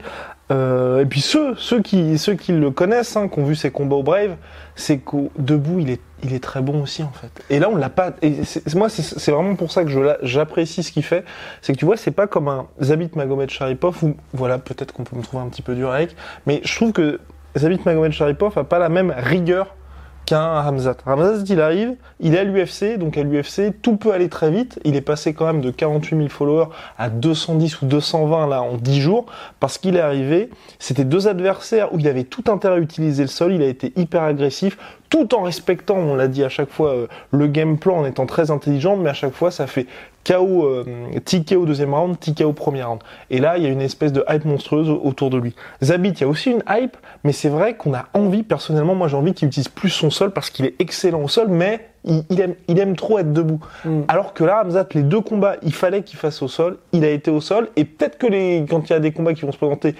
Euh, 0.50 1.01
et 1.01 1.06
puis 1.06 1.20
ceux, 1.20 1.56
ceux, 1.56 1.82
qui, 1.82 2.18
ceux 2.18 2.36
qui 2.36 2.54
le 2.54 2.72
connaissent, 2.72 3.18
hein, 3.18 3.27
qui 3.27 3.39
ont 3.39 3.46
vu 3.46 3.56
ses 3.56 3.70
combats 3.70 3.98
au 3.98 4.04
Brave, 4.04 4.36
c'est 4.75 4.98
qu'au 4.98 5.30
debout, 5.38 5.80
il 5.80 5.89
est, 5.89 6.01
il 6.24 6.34
est 6.34 6.44
très 6.44 6.62
bon 6.62 6.84
aussi, 6.84 7.04
en 7.04 7.12
fait. 7.12 7.32
Et 7.50 7.60
là, 7.60 7.70
on 7.70 7.75
l'a 7.75 7.89
pas. 7.89 8.13
Et 8.22 8.42
moi, 8.75 8.89
c'est 8.89 9.32
vraiment 9.32 9.56
pour 9.56 9.72
ça 9.72 9.84
que 9.84 10.18
j'apprécie 10.24 10.84
ce 10.84 10.92
qu'il 10.92 11.04
fait. 11.04 11.25
C'est 11.62 11.74
que 11.74 11.77
tu 11.77 11.86
vois, 11.86 11.98
c'est 11.98 12.12
pas 12.12 12.27
comme 12.27 12.48
un 12.48 12.68
Zabit 12.82 13.12
Magomed 13.16 13.50
Sharipov 13.50 14.04
où, 14.04 14.16
voilà, 14.34 14.58
peut-être 14.58 14.94
qu'on 14.94 15.04
peut 15.04 15.18
me 15.18 15.24
trouver 15.24 15.44
un 15.44 15.50
petit 15.50 15.62
peu 15.62 15.75
dur 15.75 15.92
avec, 15.92 16.16
mais 16.46 16.62
je 16.63 16.75
trouve 16.75 16.94
que 16.94 17.20
Zabit 17.58 17.80
Magomed 17.86 18.12
Sharipov 18.13 18.58
a 18.58 18.63
pas 18.63 18.80
la 18.80 18.89
même 18.89 19.13
rigueur 19.16 19.75
qu'un 20.27 20.60
Hamzat. 20.60 20.98
Hamzat, 21.05 21.46
il 21.48 21.62
arrive, 21.62 21.96
il 22.19 22.36
est 22.36 22.39
à 22.39 22.43
l'UFC, 22.43 23.00
donc 23.00 23.17
à 23.17 23.24
l'UFC, 23.24 23.72
tout 23.81 23.96
peut 23.96 24.12
aller 24.12 24.27
très 24.27 24.51
vite. 24.51 24.77
Il 24.84 24.98
est 24.98 25.01
passé 25.01 25.34
quand 25.34 25.46
même 25.46 25.62
de 25.62 25.72
48 25.72 26.17
000 26.17 26.29
followers 26.29 26.67
à 26.98 27.10
210 27.10 27.81
ou 27.81 27.86
220 27.86 28.48
là 28.48 28.62
en 28.62 28.75
10 28.75 29.01
jours, 29.01 29.25
parce 29.62 29.77
qu'il 29.77 29.96
est 29.96 30.01
arrivé, 30.01 30.50
c'était 30.79 31.05
deux 31.05 31.29
adversaires 31.29 31.93
où 31.93 32.00
il 32.00 32.07
avait 32.10 32.25
tout 32.25 32.43
intérêt 32.48 32.75
à 32.75 32.79
utiliser 32.79 33.24
le 33.24 33.29
sol, 33.29 33.53
il 33.53 33.62
a 33.63 33.67
été 33.67 33.93
hyper 33.96 34.22
agressif, 34.22 34.77
tout 35.10 35.34
en 35.34 35.43
respectant, 35.43 35.96
on 35.96 36.15
l'a 36.15 36.27
dit 36.27 36.43
à 36.43 36.50
chaque 36.50 36.69
fois, 36.69 36.89
euh, 36.89 37.07
le 37.31 37.48
game 37.48 37.77
plan 37.77 38.00
en 38.00 38.05
étant 38.05 38.25
très 38.25 38.51
intelligent, 38.51 38.98
mais 38.98 39.10
à 39.10 39.13
chaque 39.13 39.34
fois 39.34 39.50
ça 39.50 39.65
fait 39.65 39.88
KO, 40.27 40.65
euh, 40.65 40.84
TKO 41.24 41.65
deuxième 41.65 41.93
round, 41.93 42.19
TKO 42.19 42.51
premier 42.53 42.84
round. 42.84 43.00
Et 43.29 43.39
là, 43.39 43.57
il 43.57 43.63
y 43.63 43.65
a 43.65 43.69
une 43.69 43.81
espèce 43.81 44.12
de 44.12 44.25
hype 44.29 44.46
monstrueuse 44.46 44.89
au- 44.89 45.00
autour 45.03 45.29
de 45.29 45.38
lui. 45.38 45.55
Zabit, 45.81 46.10
il 46.10 46.22
y 46.22 46.24
a 46.24 46.27
aussi 46.27 46.51
une 46.51 46.63
hype, 46.69 46.98
mais 47.24 47.31
c'est 47.31 47.50
vrai 47.50 47.75
qu'on 47.75 47.93
a 47.93 48.05
envie, 48.13 48.43
personnellement, 48.43 48.96
moi 48.96 49.07
j'ai 49.07 49.15
envie 49.15 49.34
qu'il 49.34 49.48
utilise 49.48 49.69
plus 49.69 49.89
son 49.89 50.10
sol 50.10 50.31
parce 50.31 50.50
qu'il 50.50 50.65
est 50.65 50.75
excellent 50.79 51.22
au 51.24 51.27
sol, 51.27 51.48
mais 51.50 51.88
il, 52.03 52.24
il 52.29 52.41
aime, 52.41 52.55
il 52.67 52.79
aime 52.79 52.96
trop 52.96 53.19
être 53.19 53.31
debout. 53.31 53.60
Mm. 53.86 54.01
Alors 54.07 54.34
que 54.34 54.43
là, 54.43 54.62
Hamzat, 54.63 54.88
les 54.93 55.03
deux 55.03 55.22
combats, 55.22 55.55
il 55.63 55.74
fallait 55.74 56.03
qu'il 56.03 56.19
fasse 56.19 56.41
au 56.41 56.48
sol, 56.48 56.77
il 56.91 57.05
a 57.05 57.10
été 57.10 57.31
au 57.31 57.39
sol, 57.41 57.69
et 57.75 57.86
peut-être 57.86 58.17
que 58.17 58.27
les, 58.27 58.65
quand 58.69 58.89
il 58.89 58.93
y 58.93 58.96
a 58.96 59.00
des 59.00 59.12
combats 59.12 59.34
qui 59.34 59.41
vont 59.43 59.51
se 59.51 59.57
présenter, 59.57 59.96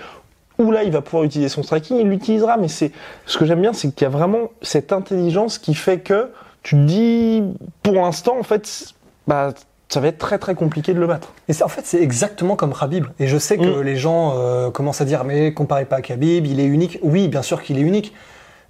où 0.60 0.72
là 0.72 0.84
il 0.84 0.92
va 0.92 1.02
pouvoir 1.02 1.24
utiliser 1.24 1.50
son 1.50 1.64
striking, 1.64 1.98
il 2.00 2.10
l'utilisera, 2.10 2.58
mais 2.58 2.68
c'est 2.68 2.92
ce 3.26 3.38
que 3.38 3.46
j'aime 3.46 3.62
bien, 3.62 3.74
c'est 3.74 3.94
qu'il 3.94 4.04
y 4.04 4.08
a 4.08 4.10
vraiment 4.10 4.50
cette 4.62 4.92
intelligence 4.92 5.58
qui 5.58 5.74
fait 5.76 6.00
que 6.00 6.32
tu 6.64 6.76
te 6.76 6.82
dis, 6.82 7.44
pour 7.84 7.94
l'instant, 7.94 8.36
en 8.40 8.44
fait, 8.44 8.94
bah, 9.28 9.54
ça 9.90 10.00
va 10.02 10.08
être 10.10 10.18
très 10.18 10.38
très 10.38 10.54
compliqué 10.56 10.94
de 10.94 11.00
le 11.00 11.08
battre. 11.08 11.34
Et 11.48 11.54
c'est- 11.54 11.64
en 11.64 11.68
fait, 11.70 11.86
c'est 11.86 12.02
exactement 12.02 12.56
comme 12.56 12.74
Khabib. 12.74 13.06
Et 13.20 13.28
je 13.28 13.38
sais 13.38 13.58
que 13.58 13.80
Mm. 13.80 13.84
les 13.84 13.96
gens 13.96 14.34
euh, 14.38 14.70
commencent 14.70 15.02
à 15.02 15.06
dire, 15.06 15.24
mais 15.24 15.54
comparez 15.54 15.86
pas 15.86 15.98
à 15.98 16.02
Khabib, 16.02 16.46
il 16.46 16.60
est 16.60 16.66
unique. 16.66 17.00
Oui, 17.04 17.28
bien 17.28 17.42
sûr 17.42 17.62
qu'il 17.64 17.78
est 17.78 17.82
unique. 17.82 18.14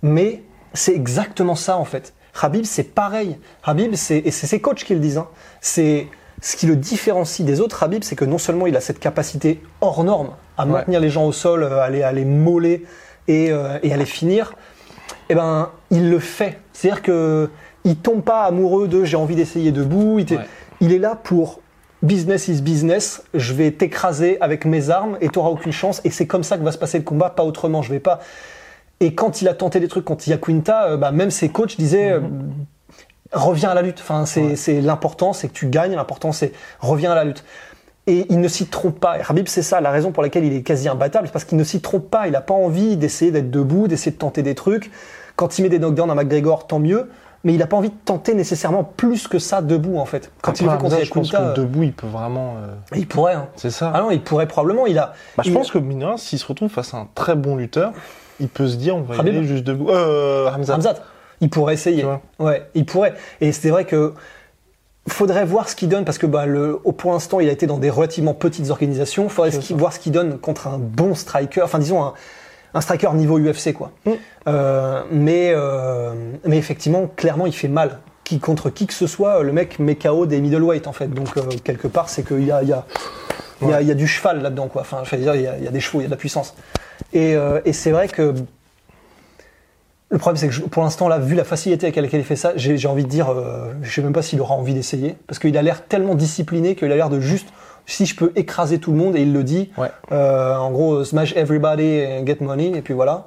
Mais 0.03 0.43
c'est 0.73 0.93
exactement 0.93 1.55
ça, 1.55 1.77
en 1.77 1.85
fait. 1.85 2.13
Khabib, 2.39 2.65
c'est 2.65 2.83
pareil. 2.83 3.37
Khabib, 3.65 3.95
c'est, 3.95 4.19
et 4.19 4.31
c'est 4.31 4.45
ses 4.47 4.61
coachs 4.61 4.83
qui 4.83 4.93
le 4.93 4.99
disent, 4.99 5.17
hein. 5.17 5.27
c'est 5.59 6.07
ce 6.39 6.55
qui 6.55 6.67
le 6.67 6.75
différencie 6.75 7.43
des 7.45 7.61
autres. 7.61 7.79
Khabib, 7.79 8.03
c'est 8.03 8.15
que 8.15 8.25
non 8.25 8.37
seulement 8.37 8.67
il 8.67 8.75
a 8.77 8.81
cette 8.81 8.99
capacité 8.99 9.59
hors 9.81 10.03
norme 10.03 10.29
à 10.55 10.65
Ouais. 10.65 10.71
maintenir 10.71 10.99
les 10.99 11.09
gens 11.09 11.25
au 11.25 11.31
sol, 11.31 11.63
euh, 11.63 11.79
à 11.81 11.89
les, 11.89 12.03
à 12.03 12.11
les 12.11 12.25
moller 12.25 12.85
et, 13.27 13.51
euh, 13.51 13.79
et 13.81 13.91
à 13.91 13.97
les 13.97 14.05
finir, 14.05 14.53
eh 15.29 15.35
ben, 15.35 15.71
il 15.89 16.11
le 16.11 16.19
fait. 16.19 16.59
C'est-à-dire 16.73 17.01
que 17.01 17.49
il 17.85 17.95
tombe 17.95 18.21
pas 18.21 18.43
amoureux 18.43 18.87
de 18.87 19.03
j'ai 19.03 19.17
envie 19.17 19.35
d'essayer 19.35 19.71
debout. 19.71 20.19
Il, 20.19 20.25
t'est- 20.25 20.37
Ouais. 20.37 20.45
Il 20.81 20.93
est 20.93 20.99
là 20.99 21.15
pour 21.15 21.61
business 22.03 22.47
is 22.47 22.61
business. 22.61 23.23
Je 23.33 23.53
vais 23.53 23.71
t'écraser 23.71 24.37
avec 24.41 24.65
mes 24.65 24.89
armes 24.89 25.17
et 25.21 25.29
tu 25.29 25.39
n'auras 25.39 25.49
aucune 25.49 25.71
chance. 25.71 26.01
Et 26.03 26.09
c'est 26.09 26.27
comme 26.27 26.43
ça 26.43 26.57
que 26.57 26.63
va 26.63 26.71
se 26.71 26.77
passer 26.77 26.97
le 26.97 27.03
combat, 27.03 27.29
pas 27.29 27.43
autrement. 27.43 27.81
Je 27.81 27.91
vais 27.91 27.99
pas. 27.99 28.19
Et 28.99 29.13
quand 29.13 29.41
il 29.41 29.47
a 29.47 29.53
tenté 29.53 29.79
des 29.79 29.87
trucs, 29.87 30.05
quand 30.05 30.27
il 30.27 30.31
y 30.31 30.33
a 30.33 30.37
Quinta, 30.37 30.89
euh, 30.89 30.97
bah, 30.97 31.11
même 31.11 31.31
ses 31.31 31.49
coachs 31.49 31.77
disaient 31.77 32.11
euh, 32.11 32.21
reviens 33.31 33.69
à 33.69 33.73
la 33.73 33.81
lutte. 33.81 33.99
Enfin, 33.99 34.25
c'est 34.25 34.55
c'est 34.55 34.81
l'important, 34.81 35.33
c'est 35.33 35.47
que 35.47 35.53
tu 35.53 35.67
gagnes. 35.67 35.95
L'important, 35.95 36.31
c'est 36.31 36.51
reviens 36.79 37.11
à 37.11 37.15
la 37.15 37.23
lutte. 37.23 37.43
Et 38.07 38.25
il 38.29 38.39
ne 38.39 38.47
s'y 38.47 38.67
trompe 38.67 38.99
pas. 38.99 39.19
Et 39.19 39.21
Habib, 39.27 39.47
c'est 39.47 39.61
ça, 39.61 39.81
la 39.81 39.91
raison 39.91 40.13
pour 40.13 40.23
laquelle 40.23 40.45
il 40.45 40.53
est 40.53 40.61
quasi 40.61 40.87
imbattable, 40.87 41.27
c'est 41.27 41.33
parce 41.33 41.43
qu'il 41.43 41.57
ne 41.57 41.63
s'y 41.65 41.81
trompe 41.81 42.09
pas. 42.09 42.27
Il 42.27 42.31
n'a 42.31 42.41
pas 42.41 42.53
envie 42.53 42.95
d'essayer 42.95 43.31
d'être 43.31 43.51
debout, 43.51 43.89
d'essayer 43.89 44.11
de 44.11 44.17
tenter 44.17 44.43
des 44.43 44.55
trucs. 44.55 44.91
Quand 45.35 45.59
il 45.59 45.63
met 45.63 45.69
des 45.69 45.77
knockdowns 45.77 46.09
à 46.09 46.15
McGregor, 46.15 46.67
tant 46.67 46.79
mieux. 46.79 47.09
Mais 47.47 47.53
il 47.53 47.59
n'a 47.59 47.65
pas 47.65 47.77
envie 47.77 47.89
de 47.91 47.95
tenter 48.03 48.33
nécessairement 48.33 48.83
plus 48.83 49.29
que 49.29 49.39
ça 49.39 49.61
debout, 49.61 49.99
en 49.99 50.05
fait. 50.05 50.31
Quand 50.41 50.59
il 50.59 50.69
fait 50.69 50.77
contre 50.77 51.01
je 51.01 51.09
pense 51.11 51.31
que 51.31 51.37
euh, 51.37 51.53
debout, 51.53 51.83
il 51.83 51.93
peut 51.93 52.05
vraiment. 52.05 52.55
euh, 52.57 52.73
il 52.93 53.07
pourrait. 53.07 53.35
hein. 53.35 53.47
C'est 53.55 53.69
ça. 53.71 53.89
Ah 53.95 54.01
non, 54.01 54.11
il 54.11 54.21
pourrait 54.21 54.47
probablement. 54.49 54.85
Il 54.85 54.99
a. 54.99 55.13
Bah, 55.37 55.43
je 55.45 55.49
il- 55.49 55.53
pense 55.53 55.71
que 55.71 55.77
Mineur, 55.77 56.19
s'il 56.19 56.39
se 56.39 56.45
retrouve 56.45 56.69
face 56.69 56.93
à 56.93 56.97
un 56.97 57.07
très 57.15 57.35
bon 57.35 57.55
lutteur, 57.55 57.93
il 58.41 58.49
peut 58.49 58.67
se 58.67 58.75
dire 58.75 58.97
on 58.97 59.01
va 59.01 59.15
y 59.15 59.19
aller 59.21 59.43
juste 59.45 59.63
debout. 59.63 59.89
Euh, 59.91 60.51
Hamzat. 60.51 60.75
Hamzat, 60.75 60.95
il 61.39 61.49
pourrait 61.49 61.75
essayer. 61.75 62.05
Ouais, 62.37 62.67
il 62.75 62.85
pourrait. 62.85 63.13
Et 63.39 63.53
c'est 63.53 63.69
vrai 63.69 63.85
que 63.85 64.13
faudrait 65.07 65.45
voir 65.45 65.69
ce 65.69 65.75
qu'il 65.77 65.87
donne 65.87 66.03
parce 66.03 66.17
que 66.17 66.25
bah, 66.27 66.45
le, 66.45 66.77
pour 66.97 67.13
l'instant, 67.13 67.39
il 67.39 67.47
a 67.47 67.53
été 67.53 67.65
dans 67.65 67.77
des 67.77 67.89
relativement 67.89 68.33
petites 68.33 68.69
organisations. 68.69 69.29
Faudrait 69.29 69.57
voir 69.71 69.93
ce 69.93 69.99
qu'il 69.99 70.11
donne 70.11 70.37
contre 70.37 70.67
un 70.67 70.77
bon 70.79 71.15
striker. 71.15 71.61
Enfin, 71.61 71.79
disons 71.79 72.03
un, 72.03 72.13
un 72.73 72.81
striker 72.81 73.13
niveau 73.13 73.39
UFC, 73.39 73.73
quoi. 73.73 73.91
Mm. 74.05 74.11
Euh, 74.47 75.03
mais, 75.11 75.51
euh, 75.55 76.13
mais 76.45 76.57
effectivement, 76.57 77.07
clairement, 77.15 77.45
il 77.45 77.53
fait 77.53 77.67
mal. 77.67 77.99
Qui, 78.23 78.39
contre 78.39 78.69
qui 78.69 78.87
que 78.87 78.93
ce 78.93 79.07
soit, 79.07 79.41
le 79.41 79.53
mec 79.53 79.79
met 79.79 79.95
KO 79.95 80.25
des 80.25 80.41
middleweight 80.41 80.85
en 80.87 80.91
fait. 80.91 81.07
Donc 81.07 81.37
euh, 81.37 81.43
quelque 81.63 81.87
part, 81.87 82.09
c'est 82.09 82.27
qu'il 82.27 82.43
y 82.43 82.51
a, 82.51 82.61
il 82.61 82.67
y, 82.67 82.73
a, 82.73 82.83
il 83.61 83.69
y, 83.69 83.73
a, 83.73 83.81
il 83.81 83.87
y 83.87 83.91
a 83.91 83.93
du 83.93 84.05
cheval 84.05 84.41
là-dedans, 84.41 84.67
quoi. 84.67 84.81
Enfin, 84.81 85.03
je 85.05 85.15
veux 85.15 85.21
dire, 85.21 85.33
il 85.35 85.43
y, 85.43 85.47
a, 85.47 85.57
il 85.57 85.63
y 85.63 85.67
a 85.67 85.71
des 85.71 85.79
chevaux, 85.79 85.99
il 85.99 86.03
y 86.03 86.05
a 86.05 86.07
de 86.09 86.11
la 86.13 86.17
puissance. 86.17 86.53
Et, 87.13 87.35
euh, 87.37 87.61
et 87.63 87.71
c'est 87.71 87.91
vrai 87.91 88.09
que 88.09 88.33
le 90.09 90.17
problème, 90.17 90.37
c'est 90.37 90.47
que 90.47 90.53
je- 90.53 90.61
pour 90.61 90.83
l'instant, 90.83 91.07
là, 91.07 91.19
vu 91.19 91.35
la 91.35 91.43
facilité 91.45 91.85
avec 91.85 91.95
laquelle 91.97 92.19
il 92.21 92.25
fait 92.25 92.35
ça, 92.35 92.51
j'ai 92.55 92.77
j'ai 92.77 92.87
envie 92.89 93.03
de 93.03 93.09
dire, 93.09 93.29
euh, 93.29 93.71
je 93.81 93.93
sais 93.93 94.01
même 94.01 94.13
pas 94.13 94.21
s'il 94.21 94.39
aura 94.41 94.55
envie 94.55 94.73
d'essayer, 94.73 95.15
parce 95.27 95.39
qu'il 95.39 95.57
a 95.57 95.61
l'air 95.61 95.85
tellement 95.85 96.15
discipliné 96.15 96.75
qu'il 96.75 96.91
a 96.91 96.95
l'air 96.95 97.09
de 97.09 97.19
juste, 97.21 97.47
si 97.87 98.05
je 98.05 98.15
peux 98.15 98.31
écraser 98.35 98.77
tout 98.79 98.91
le 98.91 98.97
monde, 98.97 99.15
et 99.15 99.21
il 99.23 99.33
le 99.33 99.43
dit, 99.43 99.71
Ouais. 99.77 99.87
euh, 100.11 100.55
en 100.55 100.69
gros, 100.69 101.03
smash 101.03 101.35
everybody 101.35 102.03
and 102.05 102.25
get 102.27 102.37
money, 102.41 102.73
et 102.75 102.81
puis 102.83 102.93
voilà. 102.93 103.25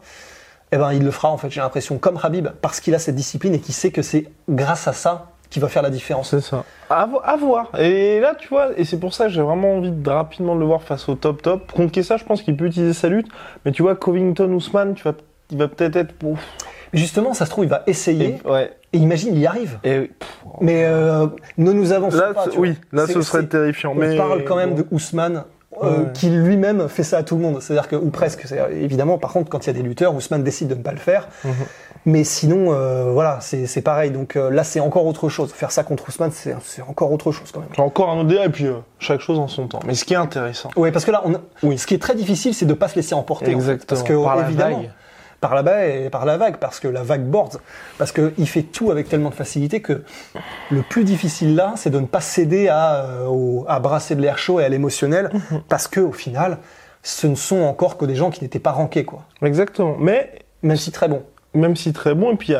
Eh 0.70 0.76
ben, 0.76 0.92
il 0.92 1.02
le 1.02 1.10
fera, 1.10 1.30
en 1.30 1.36
fait, 1.36 1.50
j'ai 1.50 1.60
l'impression, 1.60 1.98
comme 1.98 2.18
Habib, 2.22 2.46
parce 2.62 2.78
qu'il 2.78 2.94
a 2.94 3.00
cette 3.00 3.16
discipline 3.16 3.54
et 3.54 3.58
qu'il 3.58 3.74
sait 3.74 3.90
que 3.90 4.02
c'est 4.02 4.26
grâce 4.48 4.86
à 4.86 4.92
ça 4.92 5.26
qu'il 5.50 5.60
va 5.60 5.66
faire 5.68 5.82
la 5.82 5.90
différence. 5.90 6.30
C'est 6.30 6.40
ça. 6.42 6.62
À, 6.88 7.06
vo- 7.06 7.20
à 7.24 7.36
voir. 7.36 7.72
Et 7.76 8.20
là, 8.20 8.36
tu 8.38 8.46
vois, 8.46 8.68
et 8.78 8.84
c'est 8.84 9.00
pour 9.00 9.12
ça 9.12 9.24
que 9.24 9.30
j'ai 9.32 9.42
vraiment 9.42 9.74
envie 9.74 9.90
de 9.90 10.08
rapidement 10.10 10.54
le 10.54 10.64
voir 10.64 10.82
face 10.84 11.08
au 11.08 11.16
top 11.16 11.42
top. 11.42 11.72
Contre 11.72 11.90
Kessa, 11.90 12.18
je 12.18 12.24
pense 12.24 12.42
qu'il 12.42 12.56
peut 12.56 12.66
utiliser 12.66 12.92
sa 12.92 13.08
lutte. 13.08 13.26
Mais 13.64 13.72
tu 13.72 13.82
vois, 13.82 13.96
Covington 13.96 14.48
Ousmane, 14.52 14.94
tu 14.94 15.02
vas, 15.02 15.14
il 15.50 15.58
va 15.58 15.66
peut-être 15.66 15.96
être. 15.96 16.14
Ouf. 16.22 16.38
Justement, 16.92 17.34
ça 17.34 17.46
se 17.46 17.50
trouve, 17.50 17.64
il 17.64 17.70
va 17.70 17.82
essayer, 17.88 18.38
Et- 18.44 18.48
ouais. 18.48 18.70
Et 18.92 18.98
imagine, 18.98 19.34
il 19.34 19.40
y 19.40 19.46
arrive. 19.46 19.78
Et 19.84 20.00
pff, 20.00 20.28
Mais 20.60 20.84
euh, 20.84 21.26
ne 21.58 21.72
nous 21.72 21.92
avançons 21.92 22.16
là, 22.18 22.34
pas. 22.34 22.46
vois. 22.46 22.58
oui, 22.58 22.78
là, 22.92 23.06
ce 23.06 23.20
serait 23.22 23.46
terrifiant. 23.46 23.92
On 23.92 23.94
mais 23.94 24.16
parle 24.16 24.44
quand 24.44 24.56
même 24.56 24.74
de 24.74 24.86
Ousmane, 24.90 25.44
euh, 25.82 25.98
Ouais. 26.00 26.06
qui 26.12 26.28
lui-même 26.28 26.88
fait 26.88 27.04
ça 27.04 27.18
à 27.18 27.22
tout 27.22 27.36
le 27.36 27.42
monde. 27.42 27.62
C'est-à-dire 27.62 27.88
que, 27.88 27.96
ou 27.96 28.10
presque. 28.10 28.44
Évidemment, 28.72 29.16
par 29.18 29.32
contre, 29.32 29.48
quand 29.48 29.64
il 29.64 29.68
y 29.68 29.70
a 29.70 29.72
des 29.74 29.82
lutteurs, 29.82 30.14
Ousmane 30.14 30.42
décide 30.42 30.68
de 30.68 30.74
ne 30.74 30.82
pas 30.82 30.90
le 30.92 30.98
faire. 30.98 31.28
Mhm. 31.44 31.52
Mais 32.06 32.24
sinon, 32.24 32.72
euh, 32.72 33.12
voilà, 33.12 33.38
c'est 33.40 33.82
pareil. 33.82 34.10
Donc 34.10 34.34
euh, 34.34 34.50
là, 34.50 34.64
c'est 34.64 34.80
encore 34.80 35.06
autre 35.06 35.28
chose. 35.28 35.52
Faire 35.52 35.70
ça 35.70 35.84
contre 35.84 36.08
Ousmane, 36.08 36.32
c'est 36.32 36.54
encore 36.88 37.12
autre 37.12 37.30
chose 37.30 37.50
quand 37.52 37.60
même. 37.60 37.68
C'est 37.74 37.82
encore 37.82 38.08
un 38.10 38.18
autre 38.20 38.28
débat, 38.28 38.46
et 38.46 38.48
puis 38.48 38.66
chaque 38.98 39.20
chose 39.20 39.38
en 39.38 39.48
son 39.48 39.68
temps. 39.68 39.80
Mais 39.86 39.94
ce 39.94 40.04
qui 40.04 40.14
est 40.14 40.16
intéressant, 40.16 40.70
Oui, 40.76 40.90
parce 40.92 41.04
que 41.04 41.10
là, 41.10 41.22
on 41.26 41.34
a- 41.34 41.40
Oui. 41.62 41.76
ce 41.78 41.86
qui 41.86 41.94
est 41.94 41.98
très 41.98 42.14
difficile, 42.14 42.54
c'est 42.54 42.64
de 42.66 42.72
pas 42.74 42.88
se 42.88 42.96
laisser 42.96 43.14
emporter. 43.14 43.44
en 43.46 43.48
fait. 43.50 43.54
Exactement. 43.54 43.86
parce 43.86 44.02
que 44.02 44.24
Par 44.24 44.36
la 44.36 44.42
vague. 44.44 44.90
Par 45.40 45.54
la 45.54 45.62
vague 45.62 45.90
et 46.06 46.10
par 46.10 46.24
la 46.26 46.36
vague, 46.36 46.56
parce 46.58 46.80
que 46.80 46.88
la 46.88 47.02
vague 47.02 47.24
board, 47.24 47.60
parce 47.98 48.12
que 48.12 48.32
il 48.38 48.46
fait 48.48 48.62
tout 48.62 48.90
avec 48.90 49.08
tellement 49.08 49.30
de 49.30 49.34
facilité 49.34 49.80
que 49.80 50.02
le 50.70 50.82
plus 50.82 51.04
difficile 51.04 51.54
là, 51.54 51.72
c'est 51.76 51.90
de 51.90 51.98
ne 52.00 52.06
pas 52.06 52.20
céder 52.20 52.68
à, 52.68 52.96
euh, 53.04 53.26
au- 53.26 53.64
à 53.68 53.80
brasser 53.80 54.14
de 54.14 54.20
l'air 54.20 54.36
chaud 54.38 54.60
et 54.60 54.64
à 54.64 54.68
l'émotionnel, 54.68 55.30
Mhm. 55.32 55.62
parce 55.68 55.88
que 55.88 56.00
au 56.00 56.12
final, 56.12 56.58
ce 57.02 57.26
ne 57.26 57.34
sont 57.34 57.62
encore 57.62 57.96
que 57.96 58.04
des 58.04 58.14
gens 58.16 58.30
qui 58.30 58.44
n'étaient 58.44 58.58
pas 58.58 58.72
rankés, 58.72 59.04
quoi. 59.04 59.22
exactement. 59.42 59.96
Mais 59.98 60.30
Même 60.62 60.76
si 60.76 60.92
très 60.92 61.08
bon. 61.08 61.22
même 61.54 61.74
si 61.74 61.92
très 61.94 62.14
bon, 62.14 62.32
et 62.32 62.36
puis 62.36 62.52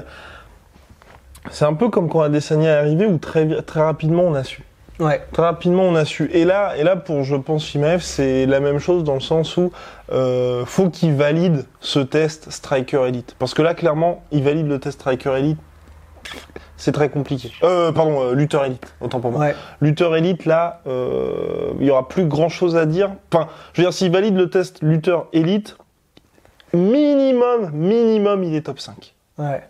c'est 1.50 1.64
un 1.64 1.74
peu 1.74 1.88
comme 1.90 2.08
quand 2.08 2.20
Adesanya 2.22 2.70
est 2.70 2.78
arrivé, 2.78 3.06
où 3.06 3.18
très, 3.18 3.62
très 3.62 3.80
rapidement 3.80 4.22
on 4.22 4.34
a 4.34 4.42
su. 4.44 4.62
Ouais. 5.00 5.22
Très 5.32 5.42
rapidement, 5.42 5.82
on 5.82 5.94
a 5.94 6.04
su. 6.04 6.30
Et 6.32 6.44
là, 6.44 6.76
et 6.76 6.84
là 6.84 6.94
pour, 6.96 7.24
je 7.24 7.34
pense, 7.34 7.64
Shimaev, 7.64 8.00
c'est 8.02 8.46
la 8.46 8.60
même 8.60 8.78
chose 8.78 9.02
dans 9.02 9.14
le 9.14 9.20
sens 9.20 9.56
où 9.56 9.72
euh, 10.12 10.64
faut 10.66 10.90
qu'il 10.90 11.14
valide 11.14 11.64
ce 11.80 12.00
test 12.00 12.50
Striker 12.50 13.04
Elite. 13.08 13.34
Parce 13.38 13.54
que 13.54 13.62
là, 13.62 13.74
clairement, 13.74 14.22
il 14.30 14.42
valide 14.42 14.68
le 14.68 14.78
test 14.78 15.00
Striker 15.00 15.32
Elite. 15.38 15.58
C'est 16.76 16.92
très 16.92 17.08
compliqué. 17.08 17.52
Euh, 17.62 17.92
pardon, 17.92 18.22
euh, 18.22 18.34
lutteur 18.34 18.64
Elite, 18.64 18.94
autant 19.00 19.20
pour 19.20 19.32
moi. 19.32 19.40
Ouais. 19.40 19.56
Lutteur 19.80 20.16
Elite, 20.16 20.46
là, 20.46 20.80
euh, 20.86 21.72
il 21.80 21.86
y 21.86 21.90
aura 21.90 22.08
plus 22.08 22.26
grand 22.26 22.48
chose 22.48 22.76
à 22.76 22.86
dire. 22.86 23.10
Enfin, 23.32 23.48
je 23.72 23.80
veux 23.80 23.86
dire, 23.86 23.92
s'il 23.92 24.12
valide 24.12 24.36
le 24.36 24.48
test 24.48 24.82
lutteur 24.82 25.26
Elite, 25.32 25.76
minimum, 26.72 27.70
minimum, 27.72 28.44
il 28.44 28.54
est 28.54 28.62
top 28.62 28.80
5. 28.80 29.14
Ouais. 29.38 29.62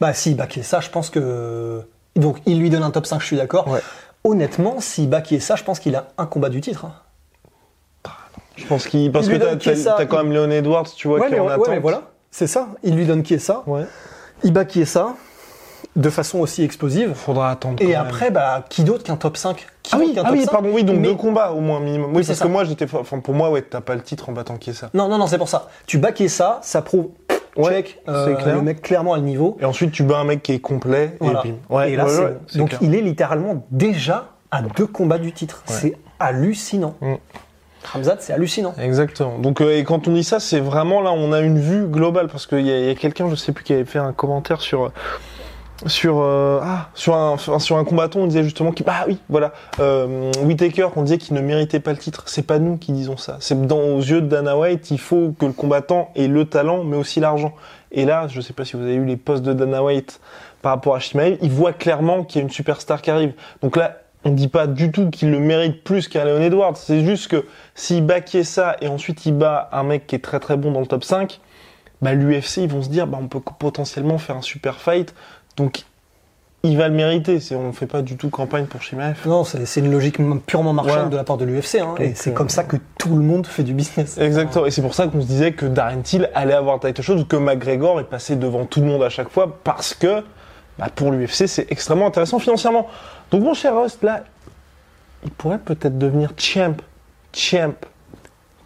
Bah 0.00 0.14
si, 0.14 0.34
bah 0.34 0.46
qui 0.46 0.60
est 0.60 0.64
ça, 0.64 0.78
je 0.80 0.90
pense 0.90 1.10
que 1.10 1.82
donc 2.14 2.38
il 2.46 2.60
lui 2.60 2.70
donne 2.70 2.84
un 2.84 2.90
top 2.90 3.06
5, 3.06 3.20
je 3.20 3.26
suis 3.26 3.36
d'accord. 3.36 3.66
Ouais. 3.68 3.80
Honnêtement, 4.28 4.80
si 4.80 5.06
bat 5.06 5.22
ça, 5.40 5.56
je 5.56 5.64
pense 5.64 5.80
qu'il 5.80 5.96
a 5.96 6.08
un 6.18 6.26
combat 6.26 6.50
du 6.50 6.60
titre. 6.60 6.84
hein. 6.84 6.92
pense 8.68 8.86
qu'il 8.86 9.10
parce 9.10 9.26
que 9.28 9.36
t'as 9.36 10.04
quand 10.06 10.18
même 10.18 10.32
Léon 10.32 10.50
Edwards, 10.50 10.84
tu 10.94 11.08
vois, 11.08 11.20
Ouais, 11.20 11.28
qui 11.28 11.32
mais, 11.34 11.40
en 11.40 11.46
ouais, 11.46 11.52
attente. 11.52 11.68
mais 11.70 11.78
voilà, 11.78 12.02
c'est 12.30 12.46
ça. 12.46 12.68
Il 12.82 12.94
lui 12.94 13.06
donne 13.06 13.24
Chiesa. 13.24 13.62
Ouais. 13.66 13.84
Il 14.44 14.52
bat 14.52 14.66
Chiesa 14.68 15.14
de 15.96 16.10
façon 16.10 16.40
aussi 16.40 16.62
explosive. 16.62 17.14
Faudra 17.14 17.50
attendre. 17.50 17.76
Et 17.80 17.88
même. 17.88 17.96
après, 18.00 18.30
bah, 18.30 18.64
qui 18.68 18.84
d'autre 18.84 19.02
qu'un 19.04 19.16
top 19.16 19.36
5 19.38 19.66
Qui 19.82 19.92
Ah 19.94 19.98
oui, 19.98 20.12
ah 20.18 20.22
top 20.24 20.32
oui, 20.32 20.44
5? 20.44 20.50
pardon, 20.50 20.70
oui, 20.74 20.84
donc 20.84 20.96
Mais- 20.96 21.08
deux 21.08 21.14
combats 21.14 21.52
au 21.52 21.60
moins 21.60 21.80
minimum. 21.80 22.10
Oui, 22.14 22.22
parce 22.26 22.38
ça. 22.38 22.44
que 22.44 22.50
moi 22.50 22.64
j'étais, 22.64 22.86
enfin 22.94 23.20
pour 23.20 23.32
moi 23.34 23.50
ouais, 23.50 23.62
t'as 23.62 23.80
pas 23.80 23.94
le 23.94 24.02
titre 24.02 24.28
en 24.28 24.32
battant 24.32 24.56
qui 24.58 24.70
est 24.70 24.74
ça. 24.74 24.90
Non, 24.92 25.08
non, 25.08 25.16
non, 25.18 25.26
c'est 25.26 25.38
pour 25.38 25.48
ça. 25.48 25.68
Tu 25.86 25.96
bats 25.98 26.14
Chiesa, 26.14 26.58
ça 26.62 26.82
prouve. 26.82 27.08
Ouais, 27.58 27.70
check, 27.82 27.98
euh, 28.08 28.34
clair. 28.36 28.54
le 28.56 28.62
mec 28.62 28.80
clairement 28.82 29.14
a 29.14 29.16
le 29.18 29.24
niveau. 29.24 29.56
Et 29.60 29.64
ensuite 29.64 29.90
tu 29.92 30.02
bats 30.04 30.18
un 30.18 30.24
mec 30.24 30.42
qui 30.42 30.52
est 30.52 30.58
complet 30.60 31.16
Voilà. 31.20 31.42
et 31.44 31.48
bim. 31.48 31.54
Ouais, 31.68 31.92
et 31.92 31.96
là, 31.96 32.04
ouais, 32.04 32.10
c'est 32.10 32.20
ouais, 32.22 32.30
bon. 32.30 32.40
c'est 32.46 32.58
Donc 32.58 32.68
clair. 32.70 32.80
il 32.82 32.94
est 32.94 33.00
littéralement 33.02 33.64
déjà 33.70 34.28
à 34.50 34.62
deux 34.62 34.86
combats 34.86 35.18
du 35.18 35.32
titre. 35.32 35.62
C'est 35.66 35.96
hallucinant. 36.20 36.94
Mm. 37.00 37.14
Ramzat, 37.92 38.16
c'est 38.20 38.32
hallucinant. 38.32 38.74
Exactement. 38.80 39.38
Donc 39.38 39.60
euh, 39.60 39.76
et 39.76 39.84
quand 39.84 40.08
on 40.08 40.12
dit 40.12 40.24
ça, 40.24 40.40
c'est 40.40 40.60
vraiment 40.60 41.00
là 41.00 41.12
on 41.12 41.32
a 41.32 41.40
une 41.40 41.58
vue 41.58 41.86
globale 41.86 42.28
parce 42.28 42.46
qu'il 42.46 42.66
y 42.66 42.88
a, 42.88 42.90
a 42.90 42.94
quelqu'un, 42.94 43.28
je 43.30 43.34
sais 43.34 43.52
plus, 43.52 43.64
qui 43.64 43.72
avait 43.72 43.84
fait 43.84 43.98
un 43.98 44.12
commentaire 44.12 44.60
sur 44.60 44.90
sur 45.86 46.18
euh, 46.18 46.60
ah 46.62 46.88
sur 46.94 47.14
un 47.14 47.36
sur 47.36 47.76
un 47.76 47.84
combattant, 47.84 48.20
on 48.20 48.26
disait 48.26 48.42
justement 48.42 48.72
qu'il 48.72 48.84
bah 48.84 49.04
oui 49.06 49.18
voilà 49.28 49.52
euh, 49.78 50.32
Whitaker, 50.42 50.88
disait 50.96 51.18
qu'il 51.18 51.34
ne 51.34 51.40
méritait 51.40 51.80
pas 51.80 51.92
le 51.92 51.98
titre. 51.98 52.24
C'est 52.26 52.46
pas 52.46 52.58
nous 52.58 52.76
qui 52.76 52.92
disons 52.92 53.16
ça. 53.16 53.36
C'est 53.40 53.66
dans 53.66 53.80
aux 53.80 54.00
yeux 54.00 54.20
de 54.20 54.26
Dana 54.26 54.56
White, 54.58 54.90
il 54.90 54.98
faut 54.98 55.34
que 55.38 55.46
le 55.46 55.52
combattant 55.52 56.10
ait 56.16 56.28
le 56.28 56.44
talent 56.44 56.84
mais 56.84 56.96
aussi 56.96 57.20
l'argent. 57.20 57.54
Et 57.92 58.04
là, 58.04 58.26
je 58.28 58.40
sais 58.40 58.52
pas 58.52 58.64
si 58.64 58.76
vous 58.76 58.82
avez 58.82 58.94
eu 58.94 59.04
les 59.04 59.16
posts 59.16 59.42
de 59.42 59.52
Dana 59.52 59.82
White 59.82 60.20
par 60.62 60.72
rapport 60.72 60.94
à 60.94 61.00
Shimaev, 61.00 61.38
il 61.40 61.50
voit 61.50 61.72
clairement 61.72 62.24
qu'il 62.24 62.40
y 62.40 62.42
a 62.42 62.42
une 62.42 62.50
superstar 62.50 63.00
qui 63.00 63.10
arrive. 63.10 63.32
Donc 63.62 63.76
là, 63.76 63.98
on 64.24 64.30
dit 64.30 64.48
pas 64.48 64.66
du 64.66 64.90
tout 64.90 65.10
qu'il 65.10 65.30
le 65.30 65.38
mérite 65.38 65.84
plus 65.84 66.08
qu'un 66.08 66.24
Leon 66.24 66.42
Edwards. 66.42 66.76
C'est 66.76 67.04
juste 67.04 67.28
que 67.28 67.46
s'il 67.74 68.04
bat 68.04 68.20
ça 68.42 68.76
et 68.80 68.88
ensuite 68.88 69.26
il 69.26 69.34
bat 69.34 69.68
un 69.72 69.84
mec 69.84 70.06
qui 70.06 70.16
est 70.16 70.20
très 70.20 70.40
très 70.40 70.56
bon 70.56 70.72
dans 70.72 70.80
le 70.80 70.86
top 70.86 71.04
5, 71.04 71.40
bah 72.02 72.14
l'UFC 72.14 72.58
ils 72.58 72.68
vont 72.68 72.82
se 72.82 72.88
dire 72.88 73.06
bah 73.06 73.18
on 73.20 73.28
peut 73.28 73.40
potentiellement 73.58 74.18
faire 74.18 74.36
un 74.36 74.42
super 74.42 74.80
fight. 74.80 75.14
Donc 75.58 75.84
il 76.64 76.76
va 76.76 76.88
le 76.88 76.94
mériter. 76.94 77.38
On 77.52 77.72
fait 77.72 77.86
pas 77.86 78.02
du 78.02 78.16
tout 78.16 78.30
campagne 78.30 78.64
pour 78.66 78.82
Shimaev. 78.82 79.16
Non, 79.26 79.44
c'est 79.44 79.80
une 79.80 79.92
logique 79.92 80.18
purement 80.46 80.72
marchande 80.72 81.10
de 81.10 81.16
la 81.16 81.24
part 81.24 81.36
de 81.36 81.44
l'UFC. 81.44 81.76
Hein, 81.76 81.94
et 81.98 82.14
c'est 82.14 82.30
euh, 82.30 82.32
comme 82.32 82.48
ça 82.48 82.64
que 82.64 82.76
tout 82.98 83.14
le 83.14 83.22
monde 83.22 83.46
fait 83.46 83.62
du 83.62 83.74
business. 83.74 84.18
Exactement. 84.18 84.66
Et 84.66 84.70
c'est 84.70 84.82
pour 84.82 84.94
ça 84.94 85.06
qu'on 85.06 85.20
se 85.20 85.26
disait 85.26 85.52
que 85.52 85.66
Darren 85.66 86.00
Till 86.02 86.30
allait 86.34 86.54
avoir 86.54 86.78
le 86.82 86.88
title 86.88 87.02
shot 87.02 87.16
ou 87.18 87.24
que 87.24 87.36
McGregor 87.36 88.00
est 88.00 88.04
passé 88.04 88.34
devant 88.36 88.64
tout 88.64 88.80
le 88.80 88.86
monde 88.86 89.02
à 89.02 89.08
chaque 89.08 89.28
fois 89.28 89.58
parce 89.62 89.94
que 89.94 90.24
bah, 90.78 90.88
pour 90.94 91.10
l'UFC 91.12 91.46
c'est 91.46 91.70
extrêmement 91.70 92.06
intéressant 92.06 92.38
financièrement. 92.38 92.88
Donc 93.30 93.42
mon 93.42 93.54
cher 93.54 93.80
Rust 93.80 94.02
là, 94.02 94.24
il 95.24 95.30
pourrait 95.30 95.58
peut-être 95.58 95.98
devenir 95.98 96.32
champ, 96.36 96.76
champ, 97.32 97.74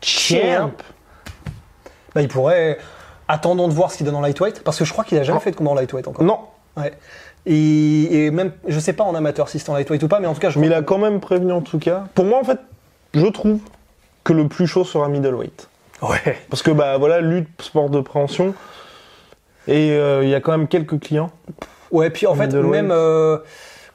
champ. 0.02 0.70
Bah, 2.14 2.22
il 2.22 2.28
pourrait. 2.28 2.78
Attendons 3.28 3.68
de 3.68 3.72
voir 3.72 3.90
ce 3.90 3.96
qu'il 3.98 4.04
donne 4.06 4.16
en 4.16 4.20
lightweight, 4.20 4.62
parce 4.62 4.78
que 4.78 4.84
je 4.84 4.92
crois 4.92 5.04
qu'il 5.04 5.16
a 5.16 5.22
jamais 5.22 5.38
Oh. 5.38 5.42
fait 5.42 5.52
de 5.52 5.56
combat 5.56 5.70
en 5.70 5.74
lightweight 5.74 6.06
encore. 6.08 6.24
Non, 6.24 6.40
Ouais. 6.76 6.92
Et, 7.46 8.26
et 8.26 8.30
même, 8.30 8.52
je 8.68 8.78
sais 8.78 8.92
pas 8.92 9.04
en 9.04 9.14
amateur 9.14 9.48
si 9.48 9.58
c'est 9.58 9.68
en 9.70 9.74
lightweight 9.74 10.02
ou 10.02 10.08
pas, 10.08 10.20
mais 10.20 10.26
en 10.28 10.34
tout 10.34 10.40
cas, 10.40 10.50
je 10.50 10.58
mais 10.58 10.66
il 10.66 10.72
a 10.74 10.82
quand 10.82 10.98
même 10.98 11.20
prévenu 11.20 11.52
en 11.52 11.60
tout 11.60 11.78
cas. 11.78 12.04
Pour 12.14 12.24
moi 12.24 12.38
en 12.40 12.44
fait, 12.44 12.58
je 13.14 13.26
trouve 13.26 13.58
que 14.24 14.32
le 14.32 14.46
plus 14.48 14.66
chaud 14.66 14.84
sera 14.84 15.08
middleweight. 15.08 15.68
Ouais. 16.02 16.38
Parce 16.50 16.62
que 16.62 16.70
bah 16.70 16.98
voilà, 16.98 17.20
lutte, 17.20 17.48
sport 17.60 17.90
de 17.90 18.00
préhension. 18.00 18.54
Et 19.68 19.92
euh, 19.92 20.24
il 20.24 20.28
y 20.30 20.34
a 20.34 20.40
quand 20.40 20.52
même 20.52 20.68
quelques 20.68 20.98
clients. 21.00 21.30
Ouais, 21.90 22.10
puis 22.10 22.26
en 22.26 22.34
fait, 22.34 22.52
même 22.54 22.90
euh, 22.90 23.38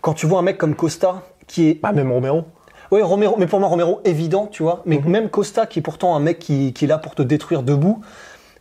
quand 0.01 0.13
tu 0.13 0.25
vois 0.27 0.39
un 0.39 0.43
mec 0.43 0.57
comme 0.57 0.75
Costa, 0.75 1.23
qui 1.47 1.69
est. 1.69 1.79
Ah 1.83 1.91
même 1.93 2.11
Romero. 2.11 2.43
Ouais, 2.91 3.01
Romero, 3.01 3.35
mais 3.37 3.47
pour 3.47 3.59
moi, 3.59 3.67
Romero, 3.67 3.99
évident, 4.05 4.47
tu 4.49 4.63
vois. 4.63 4.81
Mais 4.85 4.97
Mhm. 4.99 5.09
même 5.09 5.29
Costa, 5.29 5.65
qui 5.65 5.79
est 5.79 5.81
pourtant 5.81 6.15
un 6.15 6.19
mec 6.21 6.39
qui, 6.39 6.71
qui 6.73 6.85
est 6.85 6.87
là 6.87 6.97
pour 6.97 7.15
te 7.15 7.21
détruire 7.21 7.63
debout, 7.63 8.01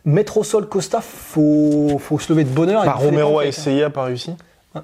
mettre 0.07 0.37
au 0.37 0.43
sol 0.43 0.67
Costa, 0.67 1.01
faut, 1.01 1.97
faut 1.99 2.17
se 2.17 2.31
lever 2.33 2.43
de 2.45 2.49
bonheur. 2.49 2.83
Bah, 2.85 2.93
Romero 2.93 3.39
a 3.39 3.45
essayé, 3.45 3.83
a 3.83 3.89
pas 3.91 4.03
réussi. 4.05 4.35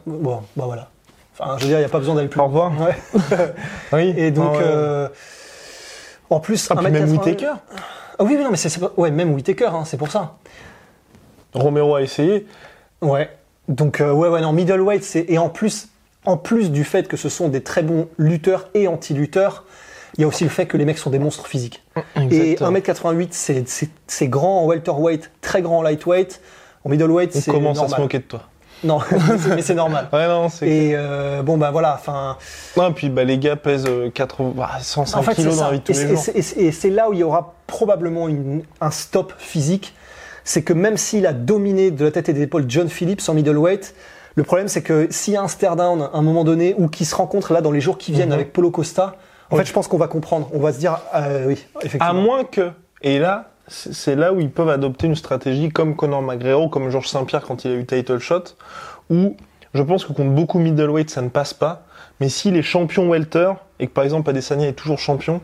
Bon, 0.06 0.42
bah 0.56 0.66
voilà. 0.66 0.90
Enfin, 1.38 1.56
je 1.58 1.64
veux 1.64 1.70
dire, 1.70 1.78
il 1.78 1.82
n'y 1.82 1.86
a 1.86 1.90
pas 1.90 1.98
besoin 2.00 2.14
d'aller 2.16 2.28
plus 2.28 2.40
Au 2.40 2.48
loin. 2.48 2.70
revoir. 2.70 2.88
Ouais. 2.88 2.96
Oui. 3.94 4.14
Et 4.18 4.30
donc, 4.32 4.52
Ah 4.56 4.58
ouais. 4.58 4.64
euh, 4.66 5.08
en 6.30 6.40
plus, 6.40 6.68
Ah, 6.70 6.76
puis 6.76 6.92
même 6.92 7.06
1m80. 7.08 7.12
Whittaker. 7.12 7.54
Ah 8.20 8.24
oui, 8.24 8.36
oui, 8.38 8.44
non, 8.44 8.52
mais 8.52 8.58
c'est 8.58 8.80
pas- 8.80 8.92
ouais, 8.98 9.10
même 9.12 9.34
Whittaker, 9.34 9.68
hein, 9.74 9.84
c'est 9.86 9.98
pour 9.98 10.12
ça. 10.12 10.36
Romero 11.54 11.96
a 11.96 12.02
essayé. 12.02 12.46
Ouais. 13.02 13.30
Donc 13.68 14.02
euh, 14.02 14.12
ouais, 14.12 14.28
ouais, 14.30 14.42
non, 14.42 14.52
middleweight, 14.54 15.04
c'est 15.04 15.26
et 15.30 15.38
en 15.38 15.50
plus, 15.50 15.88
en 16.26 16.36
plus 16.38 16.70
du 16.72 16.84
fait 16.84 17.08
que 17.08 17.16
ce 17.18 17.30
sont 17.30 17.48
des 17.48 17.64
très 17.64 17.82
bons 17.82 18.10
lutteurs 18.18 18.68
et 18.74 18.88
anti-lutteurs, 18.88 19.64
il 20.18 20.22
y 20.22 20.24
a 20.24 20.28
aussi 20.28 20.44
le 20.44 20.50
fait 20.50 20.66
que 20.66 20.78
les 20.78 20.86
mecs 20.86 20.98
sont 20.98 21.10
des 21.10 21.20
monstres 21.20 21.48
physiques. 21.48 21.84
Et 22.16 22.22
Exactement. 22.54 22.72
1m88, 22.80 23.28
c'est- 23.32 23.68
c'est 23.68 23.90
c'est 24.08 24.28
grand 24.28 24.62
en 24.64 24.66
welterweight, 24.68 25.32
très 25.42 25.62
grand 25.62 25.80
en 25.80 25.82
lightweight. 25.82 26.42
En 26.86 26.90
middleweight, 26.90 27.32
On 27.36 27.40
c'est 27.42 27.52
commence 27.52 27.78
normal. 27.78 27.94
à 27.94 27.96
se 27.98 28.02
moquer 28.02 28.20
de 28.20 28.24
toi. 28.24 28.42
Non, 28.84 29.00
mais 29.12 29.18
c'est- 29.38 29.56
mais 29.56 29.62
c'est 29.62 29.74
normal. 29.76 30.10
Ouais, 30.12 30.28
non, 30.28 30.50
c'est. 30.50 30.68
Et 30.68 30.92
euh, 30.96 31.42
bon, 31.42 31.58
bah 31.58 31.72
voilà, 31.72 31.96
enfin. 31.98 32.38
Non, 32.76 32.92
puis 32.92 33.10
bah, 33.10 33.24
les 33.24 33.38
gars 33.38 33.56
pèsent 33.56 33.86
euh, 33.88 34.10
80, 34.10 34.52
bah, 34.56 34.70
105 34.82 35.18
En 35.18 35.22
fait, 35.24 35.32
c'est 35.32 35.36
kilos 35.44 35.58
dans 35.58 35.66
la 35.68 35.72
vie 35.72 35.80
de 35.80 35.84
tous 35.86 35.98
Et 35.98 36.04
les 36.04 36.10
jours. 36.16 36.24
et 36.36 36.42
c'est- 36.42 36.58
et 36.60 36.72
c'est 36.74 36.90
là 36.90 37.10
où 37.10 37.14
il 37.14 37.20
y 37.20 37.24
aura 37.24 37.54
probablement 37.68 38.28
une- 38.28 38.64
un 38.82 38.92
stop 38.92 39.34
physique. 39.38 39.94
C'est 40.44 40.62
que 40.64 40.74
même 40.74 40.98
s'il 40.98 41.26
a 41.26 41.32
dominé 41.32 41.90
de 41.92 42.04
la 42.04 42.12
tête 42.12 42.28
et 42.28 42.34
des 42.34 42.42
épaules 42.42 42.66
John 42.68 42.90
Phillips 42.90 43.22
en 43.30 43.34
middleweight, 43.34 43.96
le 44.36 44.44
problème 44.44 44.68
c'est 44.68 44.82
que 44.82 45.08
s'il 45.10 45.34
y 45.36 45.38
a 45.38 45.42
un 45.42 45.48
stare 45.48 45.78
down 45.78 46.02
à 46.02 46.10
un 46.18 46.22
moment 46.22 46.44
donné 46.44 46.76
ou 46.78 46.90
qui 46.90 47.06
se 47.06 47.16
rencontre 47.16 47.54
là 47.54 47.62
dans 47.62 47.72
les 47.72 47.80
jours 47.80 47.98
qui 47.98 48.12
viennent 48.12 48.28
Mhm. 48.30 48.34
avec 48.36 48.52
Polo 48.52 48.70
Costa, 48.70 49.16
en 49.54 49.58
fait 49.58 49.66
je 49.66 49.74
pense 49.74 49.88
qu'on 49.88 49.98
va 49.98 50.08
comprendre. 50.08 50.50
On 50.54 50.60
va 50.60 50.74
se 50.74 50.80
dire, 50.80 51.00
euh, 51.16 51.46
oui, 51.48 51.66
effectivement. 51.82 52.06
À 52.08 52.14
moins 52.14 52.44
que. 52.44 52.72
Et 53.02 53.20
là, 53.20 53.52
c'est 53.68 54.16
là 54.16 54.34
où 54.34 54.40
ils 54.40 54.50
peuvent 54.52 54.70
adopter 54.70 55.08
une 55.08 55.16
stratégie 55.16 55.70
comme 55.70 55.96
Conor 55.96 56.22
McGregor, 56.22 56.70
comme 56.70 56.90
Georges 56.90 57.08
Saint-Pierre 57.10 57.42
quand 57.44 57.64
il 57.66 57.72
a 57.72 57.76
eu 57.76 57.86
title 57.86 58.20
shot, 58.20 58.44
où 59.10 59.36
je 59.74 59.82
pense 59.82 60.06
que 60.06 60.14
contre 60.14 60.32
beaucoup 60.32 60.60
middleweight 60.60 61.10
ça 61.10 61.22
ne 61.22 61.30
passe 61.30 61.54
pas. 61.54 61.84
Mais 62.20 62.30
s'il 62.30 62.56
est 62.56 62.62
champion 62.62 63.10
welter 63.10 63.54
et 63.80 63.88
que 63.88 63.92
par 63.92 64.04
exemple 64.04 64.30
Adesanya 64.30 64.68
est 64.68 64.74
toujours 64.74 65.00
champion, 65.00 65.42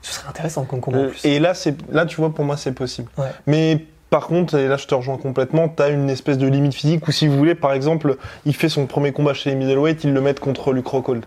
Ce 0.00 0.14
serait 0.14 0.28
intéressant 0.28 0.64
comme 0.64 0.80
combat 0.80 0.98
Euh, 0.98 1.08
plus. 1.10 1.24
Et 1.24 1.38
là, 1.38 1.54
c'est 1.54 1.76
là, 1.92 2.06
tu 2.06 2.16
vois, 2.16 2.30
pour 2.34 2.44
moi, 2.44 2.56
c'est 2.56 2.72
possible. 2.72 3.08
Ouais. 3.18 3.28
Mais 3.46 3.86
par 4.10 4.26
contre, 4.26 4.56
et 4.56 4.66
là, 4.66 4.76
je 4.76 4.86
te 4.86 4.94
rejoins 4.94 5.16
complètement. 5.18 5.68
T'as 5.68 5.90
une 5.90 6.10
espèce 6.10 6.38
de 6.38 6.46
limite 6.48 6.74
physique 6.74 7.06
où, 7.06 7.12
si 7.12 7.28
vous 7.28 7.36
voulez, 7.36 7.54
par 7.54 7.72
exemple, 7.72 8.16
il 8.44 8.54
fait 8.54 8.68
son 8.68 8.86
premier 8.86 9.12
combat 9.12 9.32
chez 9.34 9.50
les 9.50 9.56
middleweight, 9.56 10.02
il 10.04 10.12
le 10.12 10.20
met 10.20 10.34
contre 10.34 10.72
Luke 10.72 10.88
Rockhold. 10.88 11.24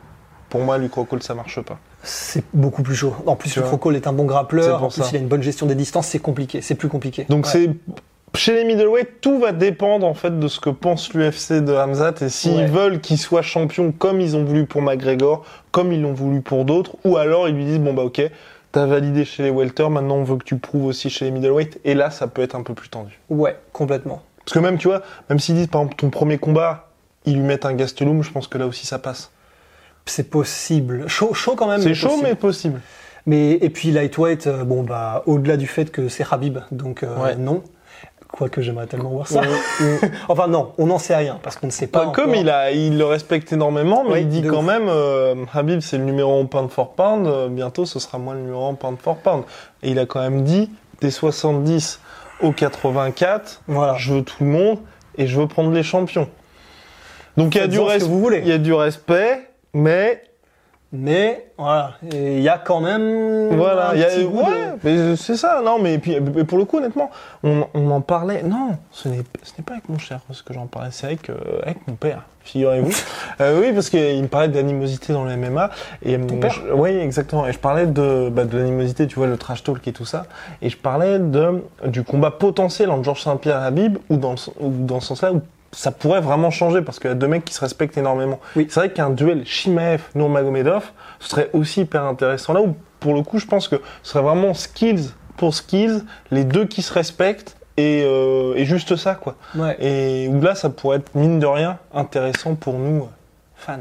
Pour 0.55 0.63
moi, 0.65 0.77
Luke 0.77 0.93
Rockhold, 0.93 1.21
ça 1.21 1.33
marche 1.33 1.59
pas. 1.61 1.77
C'est 2.03 2.43
beaucoup 2.53 2.81
plus 2.81 2.95
chaud. 2.95 3.13
En 3.25 3.35
plus, 3.35 3.55
le. 3.57 3.63
Crocol 3.63 3.95
est 3.97 4.07
un 4.07 4.13
bon 4.13 4.23
grappleur. 4.23 4.81
En 4.83 4.87
plus, 4.89 5.01
ça. 5.01 5.09
il 5.11 5.17
a 5.17 5.19
une 5.19 5.27
bonne 5.27 5.41
gestion 5.43 5.65
des 5.65 5.75
distances. 5.75 6.07
C'est 6.07 6.19
compliqué. 6.19 6.61
C'est 6.61 6.75
plus 6.75 6.87
compliqué. 6.87 7.25
Donc 7.27 7.45
Ouais. 7.45 7.51
c'est 7.51 7.69
chez 8.35 8.53
les 8.53 8.63
middleweight, 8.63 9.19
tout 9.21 9.39
va 9.39 9.51
dépendre 9.51 10.05
en 10.07 10.13
fait 10.13 10.39
de 10.39 10.47
ce 10.47 10.59
que 10.61 10.69
pense 10.69 11.13
l'UFC 11.13 11.63
de 11.63 11.73
Hamzat 11.73 12.15
et 12.21 12.29
s'ils 12.29 12.55
Ouais. 12.55 12.65
veulent 12.67 13.01
qu'il 13.01 13.17
soit 13.17 13.41
champion 13.41 13.91
comme 13.91 14.21
ils 14.21 14.35
ont 14.37 14.43
voulu 14.45 14.65
pour 14.65 14.81
McGregor, 14.81 15.45
comme 15.71 15.91
ils 15.91 16.01
l'ont 16.01 16.13
voulu 16.13 16.41
pour 16.41 16.63
d'autres, 16.65 16.95
ou 17.05 17.17
alors 17.17 17.47
ils 17.49 17.55
lui 17.55 17.65
disent 17.65 17.79
bon 17.79 17.93
bah 17.93 18.03
ok, 18.03 18.21
t'as 18.73 18.85
validé 18.85 19.23
chez 19.25 19.43
les 19.43 19.49
welter, 19.51 19.89
maintenant 19.89 20.15
on 20.15 20.23
veut 20.25 20.35
que 20.37 20.43
tu 20.43 20.57
prouves 20.57 20.85
aussi 20.85 21.09
chez 21.09 21.25
les 21.25 21.31
middleweight, 21.31 21.79
et 21.85 21.93
là 21.93 22.11
ça 22.11 22.27
peut 22.27 22.41
être 22.41 22.55
un 22.55 22.63
peu 22.63 22.73
plus 22.73 22.89
tendu. 22.89 23.19
Ouais, 23.29 23.57
complètement. 23.73 24.21
Parce 24.45 24.53
que 24.53 24.59
même, 24.59 24.77
tu 24.77 24.87
vois, 24.89 25.01
même 25.29 25.39
s'ils 25.39 25.55
disent 25.55 25.67
par 25.67 25.81
exemple 25.81 25.95
ton 25.97 26.09
premier 26.09 26.37
combat, 26.37 26.89
ils 27.25 27.35
lui 27.35 27.41
mettent 27.43 27.65
un 27.65 27.73
Gastelum, 27.73 28.21
je 28.21 28.31
pense 28.31 28.47
que 28.49 28.57
là 28.57 28.67
aussi 28.67 28.85
ça 28.85 28.99
passe. 28.99 29.31
C'est 30.05 30.29
possible. 30.29 31.07
Chaud, 31.07 31.33
chaud 31.33 31.55
quand 31.55 31.67
même. 31.67 31.81
C'est 31.81 31.93
chaud, 31.95 32.09
possible. 32.09 32.27
mais 32.27 32.35
possible. 32.35 32.81
Mais 33.25 33.51
et 33.53 33.69
puis 33.69 33.91
lightweight, 33.91 34.45
euh, 34.47 34.63
bon 34.63 34.83
bah 34.83 35.23
au-delà 35.25 35.57
du 35.57 35.65
fait 35.67 35.91
que 35.91 36.09
c'est 36.09 36.25
Habib, 36.31 36.59
donc 36.71 37.01
euh, 37.03 37.07
Ouais. 37.17 37.35
non. 37.35 37.63
Quoique 38.31 38.61
j'aimerais 38.61 38.85
tellement 38.85 39.11
voir 39.11 39.27
ça. 39.27 39.41
Enfin 40.29 40.47
non, 40.47 40.73
on 40.77 40.87
n'en 40.87 40.97
sait 40.99 41.15
rien 41.15 41.39
parce 41.41 41.55
qu'on 41.55 41.67
ne 41.67 41.71
sait 41.71 41.87
pas. 41.87 42.05
Pas 42.07 42.11
comme 42.11 42.35
il, 42.35 42.49
a, 42.49 42.71
il 42.71 42.97
le 42.97 43.05
respecte 43.05 43.53
énormément, 43.53 44.03
mais 44.07 44.21
il 44.21 44.27
dit 44.27 44.41
quand 44.43 44.59
ouf. 44.59 44.65
même, 44.65 44.87
euh, 44.89 45.35
Habib 45.53 45.79
c'est 45.79 45.97
le 45.97 46.03
numéro 46.03 46.39
1 46.41 46.45
pound 46.45 46.69
for 46.69 46.93
pound, 46.95 47.25
euh, 47.27 47.47
bientôt 47.47 47.85
ce 47.85 47.97
sera 47.97 48.17
moi 48.17 48.33
le 48.33 48.41
numéro 48.41 48.67
1 48.67 48.73
pound 48.73 48.97
for 48.99 49.15
pound. 49.17 49.43
Et 49.83 49.91
il 49.91 49.99
a 49.99 50.05
quand 50.05 50.19
même 50.19 50.43
dit, 50.43 50.69
des 51.01 51.11
70 51.11 52.01
au 52.41 52.51
84, 52.51 53.61
Voilà. 53.67 53.95
je 53.97 54.13
veux 54.15 54.23
tout 54.23 54.43
le 54.43 54.49
monde 54.49 54.79
et 55.17 55.27
je 55.27 55.39
veux 55.39 55.47
prendre 55.47 55.71
les 55.71 55.83
champions. 55.83 56.27
Donc 57.37 57.55
il 57.55 57.59
y, 57.59 57.61
a 57.61 57.67
du 57.67 57.77
ce 57.77 57.81
que 57.81 57.87
res- 57.87 58.03
vous 58.07 58.19
voulez. 58.19 58.39
il 58.43 58.47
y 58.49 58.51
a 58.53 58.57
du 58.57 58.73
respect, 58.73 59.49
mais 59.75 60.21
Mais 60.93 61.51
voilà, 61.57 61.93
il 62.13 62.39
y 62.41 62.47
a 62.47 62.57
quand 62.57 62.79
même. 62.79 63.49
Voilà, 63.57 63.91
il 63.95 63.99
y 63.99 64.03
a, 64.05 64.17
de- 64.17 64.25
ouais, 64.25 65.15
c'est 65.17 65.35
ça, 65.35 65.61
non, 65.63 65.77
mais 65.77 65.97
puis 65.97 66.17
mais 66.21 66.45
pour 66.45 66.57
le 66.57 66.63
coup, 66.63 66.77
honnêtement, 66.77 67.09
on, 67.43 67.65
on 67.73 67.91
en 67.91 67.99
parlait. 68.01 68.43
Non, 68.43 68.77
ce 68.91 69.09
n'est 69.09 69.23
ce 69.43 69.51
n'est 69.57 69.63
pas 69.65 69.73
avec 69.73 69.89
mon 69.89 69.97
cher 69.97 70.21
Russ 70.29 70.41
que 70.41 70.53
j'en 70.53 70.67
parlais, 70.67 70.91
c'est 70.91 71.07
avec, 71.07 71.29
euh, 71.29 71.35
avec 71.63 71.85
mon 71.87 71.95
père, 71.95 72.21
figurez-vous. 72.43 72.91
Euh, 73.41 73.59
oui, 73.59 73.73
parce 73.73 73.89
qu'il 73.89 74.21
me 74.21 74.27
parlait 74.29 74.47
d'animosité 74.47 75.11
dans 75.11 75.25
le 75.25 75.35
MMA. 75.35 75.69
Et, 76.03 76.17
Ton 76.17 76.37
père 76.37 76.51
je- 76.51 76.71
Oui, 76.71 76.91
exactement. 76.91 77.45
Et 77.45 77.51
je 77.51 77.59
parlais 77.59 77.85
de, 77.85 78.29
bah, 78.29 78.45
de 78.45 78.57
l'animosité, 78.57 79.07
tu 79.07 79.15
vois, 79.15 79.27
le 79.27 79.35
trash 79.35 79.61
talk 79.61 79.85
et 79.85 79.91
tout 79.91 80.05
ça. 80.05 80.25
Et 80.61 80.69
je 80.69 80.77
parlais 80.77 81.19
de, 81.19 81.61
du 81.87 82.03
combat 82.03 82.31
potentiel 82.31 82.89
entre 82.91 83.03
Georges 83.03 83.23
Saint-Pierre 83.23 83.61
et 83.61 83.65
Habib, 83.65 83.97
ou 84.09 84.15
dans, 84.15 84.35
ou 84.61 84.69
dans 84.69 85.01
ce 85.01 85.07
sens-là, 85.07 85.33
où 85.33 85.41
ça 85.75 85.91
pourrait 85.91 86.21
vraiment 86.21 86.51
changer, 86.51 86.81
parce 86.81 86.99
qu'il 86.99 87.09
y 87.09 87.11
a 87.11 87.15
deux 87.15 87.27
mecs 87.27 87.45
qui 87.45 87.53
se 87.53 87.59
respectent 87.61 87.97
énormément. 87.97 88.39
Oui. 88.55 88.67
C'est 88.69 88.79
vrai 88.79 88.89
qu'un 88.91 89.09
duel 89.09 89.43
Shimaev-Nurmagomedov, 89.45 90.83
ce 91.19 91.29
serait 91.29 91.49
aussi 91.53 91.81
hyper 91.81 92.03
intéressant 92.03 92.53
là, 92.53 92.61
où 92.61 92.75
pour 92.99 93.13
le 93.13 93.21
coup, 93.21 93.39
je 93.39 93.45
pense 93.45 93.67
que 93.67 93.75
ce 94.01 94.11
serait 94.11 94.23
vraiment 94.23 94.53
skills 94.53 95.11
pour 95.37 95.53
skills, 95.53 96.03
les 96.31 96.43
deux 96.45 96.65
qui 96.65 96.81
se 96.81 96.93
respectent 96.93 97.57
et, 97.77 98.03
euh, 98.05 98.53
et 98.55 98.63
juste 98.65 98.95
ça, 98.95 99.15
quoi. 99.15 99.35
Ouais. 99.53 99.75
Et 99.83 100.27
où 100.29 100.39
là, 100.41 100.55
ça 100.55 100.69
pourrait 100.69 100.97
être, 100.97 101.13
mine 101.13 101.39
de 101.39 101.45
rien, 101.45 101.77
intéressant 101.93 102.55
pour 102.55 102.75
nous, 102.75 103.03
euh, 103.03 103.07
fans. 103.57 103.77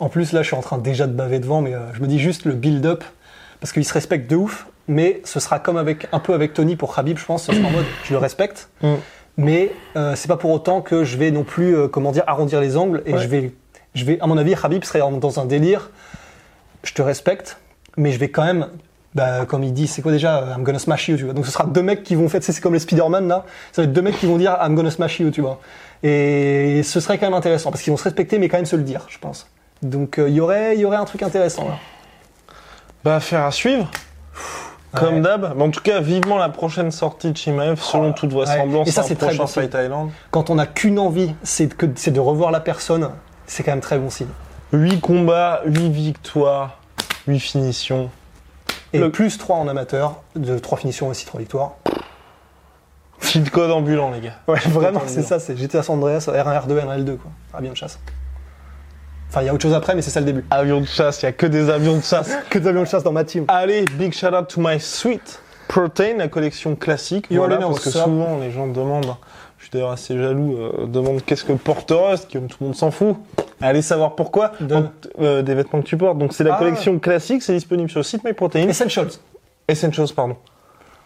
En 0.00 0.08
plus, 0.08 0.32
là, 0.32 0.42
je 0.42 0.48
suis 0.48 0.56
en 0.56 0.60
train 0.60 0.78
déjà 0.78 1.06
de 1.06 1.12
baver 1.12 1.38
devant, 1.38 1.60
mais 1.60 1.74
euh, 1.74 1.92
je 1.94 2.00
me 2.00 2.08
dis 2.08 2.18
juste 2.18 2.44
le 2.44 2.54
build-up, 2.54 3.04
parce 3.60 3.72
qu'il 3.72 3.84
se 3.84 3.92
respecte 3.94 4.28
de 4.28 4.34
ouf, 4.34 4.66
mais 4.88 5.20
ce 5.24 5.38
sera 5.38 5.60
comme 5.60 5.76
avec 5.76 6.08
un 6.10 6.18
peu 6.18 6.34
avec 6.34 6.52
Tony 6.52 6.74
pour 6.74 6.94
Khabib, 6.96 7.16
je 7.16 7.24
pense, 7.24 7.44
ce 7.44 7.52
sera 7.52 7.68
en 7.68 7.70
mode 7.70 7.84
je 8.02 8.12
le 8.12 8.18
respecte, 8.18 8.68
Mm. 8.82 8.94
Mais 9.36 9.70
euh, 9.96 10.14
c'est 10.14 10.28
pas 10.28 10.36
pour 10.36 10.50
autant 10.50 10.80
que 10.82 11.04
je 11.04 11.16
vais 11.16 11.30
non 11.30 11.44
plus, 11.44 11.74
euh, 11.76 11.88
comment 11.88 12.12
dire, 12.12 12.24
arrondir 12.26 12.60
les 12.60 12.76
angles, 12.76 13.02
et 13.06 13.14
Ouais. 13.14 13.18
je 13.20 13.28
vais, 13.28 13.52
je 13.94 14.04
vais, 14.04 14.18
à 14.20 14.26
mon 14.26 14.36
avis, 14.38 14.54
Khabib 14.54 14.84
serait 14.84 15.00
dans 15.00 15.40
un 15.40 15.44
délire, 15.44 15.90
je 16.84 16.92
te 16.92 17.02
respecte, 17.02 17.58
mais 17.96 18.12
je 18.12 18.18
vais 18.18 18.28
quand 18.28 18.44
même, 18.44 18.68
bah, 19.14 19.44
comme 19.46 19.62
il 19.64 19.72
dit, 19.72 19.86
c'est 19.86 20.02
quoi 20.02 20.12
déjà, 20.12 20.38
euh, 20.38 20.54
I'm 20.56 20.62
gonna 20.64 20.78
smash 20.78 21.08
you, 21.08 21.16
tu 21.16 21.24
vois. 21.24 21.34
Donc 21.34 21.46
ce 21.46 21.52
sera 21.52 21.64
deux 21.64 21.82
mecs 21.82 22.02
qui 22.02 22.14
vont 22.14 22.28
faire, 22.28 22.42
c'est 22.42 22.58
comme 22.60 22.74
les 22.74 22.78
Spider-Man 22.80 23.28
là, 23.28 23.44
ça 23.72 23.82
va 23.82 23.86
être 23.86 23.92
deux 23.92 24.02
mecs 24.02 24.18
qui 24.18 24.26
vont 24.26 24.38
dire 24.38 24.56
I'm 24.62 24.74
gonna 24.74 24.90
smash 24.90 25.20
you, 25.20 25.30
tu 25.30 25.40
vois. 25.40 25.60
Et 26.02 26.82
ce 26.82 26.98
serait 27.00 27.18
quand 27.18 27.26
même 27.26 27.34
intéressant, 27.34 27.70
parce 27.70 27.82
qu'ils 27.82 27.92
vont 27.92 27.96
se 27.96 28.04
respecter, 28.04 28.38
mais 28.38 28.48
quand 28.48 28.56
même 28.58 28.66
se 28.66 28.76
le 28.76 28.82
dire, 28.82 29.06
je 29.08 29.18
pense. 29.18 29.48
Donc 29.82 30.18
euh, 30.18 30.28
il 30.28 30.34
y 30.34 30.40
aurait, 30.40 30.74
il 30.76 30.80
y 30.80 30.84
aurait 30.84 30.96
un 30.96 31.04
truc 31.04 31.22
intéressant 31.22 31.68
là. 31.68 31.78
Bah, 33.04 33.16
affaire 33.16 33.44
à 33.44 33.50
suivre. 33.50 33.90
Comme 34.94 35.14
Ouais. 35.16 35.20
d'hab. 35.20 35.54
Mais 35.56 35.62
en 35.62 35.70
tout 35.70 35.80
cas, 35.80 36.00
vivement 36.00 36.36
la 36.38 36.48
prochaine 36.48 36.90
sortie 36.90 37.32
de 37.32 37.36
Chimaev, 37.36 37.80
selon 37.80 38.10
Oh, 38.10 38.12
toute 38.12 38.30
ouais. 38.32 38.44
vraisemblance, 38.44 38.88
Et 38.88 38.90
ça, 38.90 39.02
c'est 39.02 39.14
très 39.16 39.28
prochain 39.28 39.42
bon. 39.44 39.46
Fight 39.48 39.74
Island. 39.74 40.10
Quand 40.30 40.50
on 40.50 40.56
n'a 40.56 40.66
qu'une 40.66 40.98
envie, 40.98 41.34
c'est 41.42 41.66
de 42.12 42.20
revoir 42.20 42.50
la 42.50 42.60
personne, 42.60 43.10
c'est 43.46 43.62
quand 43.62 43.72
même 43.72 43.80
très 43.80 43.98
bon 43.98 44.10
signe. 44.10 44.28
8 44.72 45.00
combats, 45.00 45.62
8 45.66 45.88
victoires, 45.90 46.78
8 47.26 47.38
finitions. 47.40 48.10
Et 48.94 48.98
Le- 48.98 49.10
plus 49.10 49.38
3 49.38 49.56
en 49.56 49.68
amateur, 49.68 50.16
de 50.36 50.58
3 50.58 50.76
finitions 50.78 51.08
aussi, 51.08 51.24
3 51.24 51.40
victoires. 51.40 51.72
Feed 53.18 53.50
code 53.50 53.70
ambulant, 53.70 54.10
les 54.10 54.20
gars. 54.20 54.34
Ouais, 54.48 54.58
vraiment, 54.68 55.00
c'est 55.06 55.22
ça, 55.22 55.38
c'est 55.38 55.56
GTA 55.56 55.82
San 55.82 55.96
Andreas, 55.96 56.26
R1, 56.28 56.66
R2, 56.66 56.78
N1L2, 56.80 57.16
quoi. 57.16 57.30
Avion 57.54 57.70
de 57.72 57.76
chasse. 57.76 57.98
Enfin, 59.32 59.40
il 59.40 59.46
y 59.46 59.48
a 59.48 59.54
autre 59.54 59.62
chose 59.62 59.72
après, 59.72 59.94
mais 59.94 60.02
c'est 60.02 60.10
ça 60.10 60.20
le 60.20 60.26
début. 60.26 60.44
Avion 60.50 60.82
de 60.82 60.86
chasse, 60.86 61.22
il 61.22 61.24
y 61.24 61.28
a 61.28 61.32
que 61.32 61.46
des 61.46 61.70
avions 61.70 61.96
de 61.96 62.02
chasse. 62.02 62.30
Que 62.50 62.58
d'avions 62.58 62.82
de 62.82 62.86
chasse 62.86 63.02
dans 63.02 63.12
ma 63.12 63.24
team. 63.24 63.46
Allez, 63.48 63.86
big 63.98 64.12
shout 64.12 64.26
out 64.26 64.46
to 64.48 64.60
my 64.60 64.78
sweet 64.78 65.40
protein, 65.68 66.18
la 66.18 66.28
collection 66.28 66.76
classique. 66.76 67.28
Yo, 67.30 67.38
voilà, 67.38 67.56
parce 67.56 67.80
que 67.80 67.88
ça. 67.88 68.04
souvent 68.04 68.38
les 68.40 68.50
gens 68.50 68.66
demandent, 68.66 69.14
je 69.56 69.62
suis 69.64 69.70
d'ailleurs 69.72 69.92
assez 69.92 70.18
jaloux, 70.18 70.54
euh, 70.58 70.86
demandent 70.86 71.24
qu'est-ce 71.24 71.44
que 71.44 71.54
porte 71.54 71.90
Rust, 71.96 72.30
comme 72.30 72.46
tout 72.46 72.58
le 72.60 72.66
monde 72.66 72.74
s'en 72.76 72.90
fout. 72.90 73.16
Allez 73.62 73.80
savoir 73.80 74.16
pourquoi. 74.16 74.52
De- 74.60 74.84
euh, 75.22 75.40
des 75.40 75.54
vêtements 75.54 75.80
que 75.80 75.86
tu 75.86 75.96
portes. 75.96 76.18
Donc 76.18 76.34
c'est 76.34 76.44
la 76.44 76.56
Ah. 76.56 76.58
collection 76.58 76.98
classique, 76.98 77.42
c'est 77.42 77.54
disponible 77.54 77.88
sur 77.88 78.00
le 78.00 78.04
site 78.04 78.22
MyProtein. 78.24 78.68
Essentials. 78.68 79.12
Essentials, 79.66 80.08
pardon. 80.14 80.36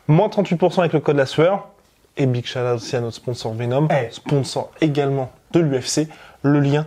Moins 0.08 0.28
38% 0.28 0.80
avec 0.80 0.94
le 0.94 0.98
code 1.00 1.16
la 1.16 1.26
sueur. 1.26 1.68
Et 2.16 2.26
big 2.26 2.44
shout 2.44 2.58
out 2.58 2.76
aussi 2.76 2.96
à 2.96 3.00
notre 3.00 3.14
sponsor 3.16 3.52
Venom, 3.54 3.86
Eh. 3.90 4.10
sponsor 4.10 4.72
également 4.80 5.30
de 5.52 5.60
l'UFC. 5.60 6.08
Le 6.42 6.58
lien 6.60 6.86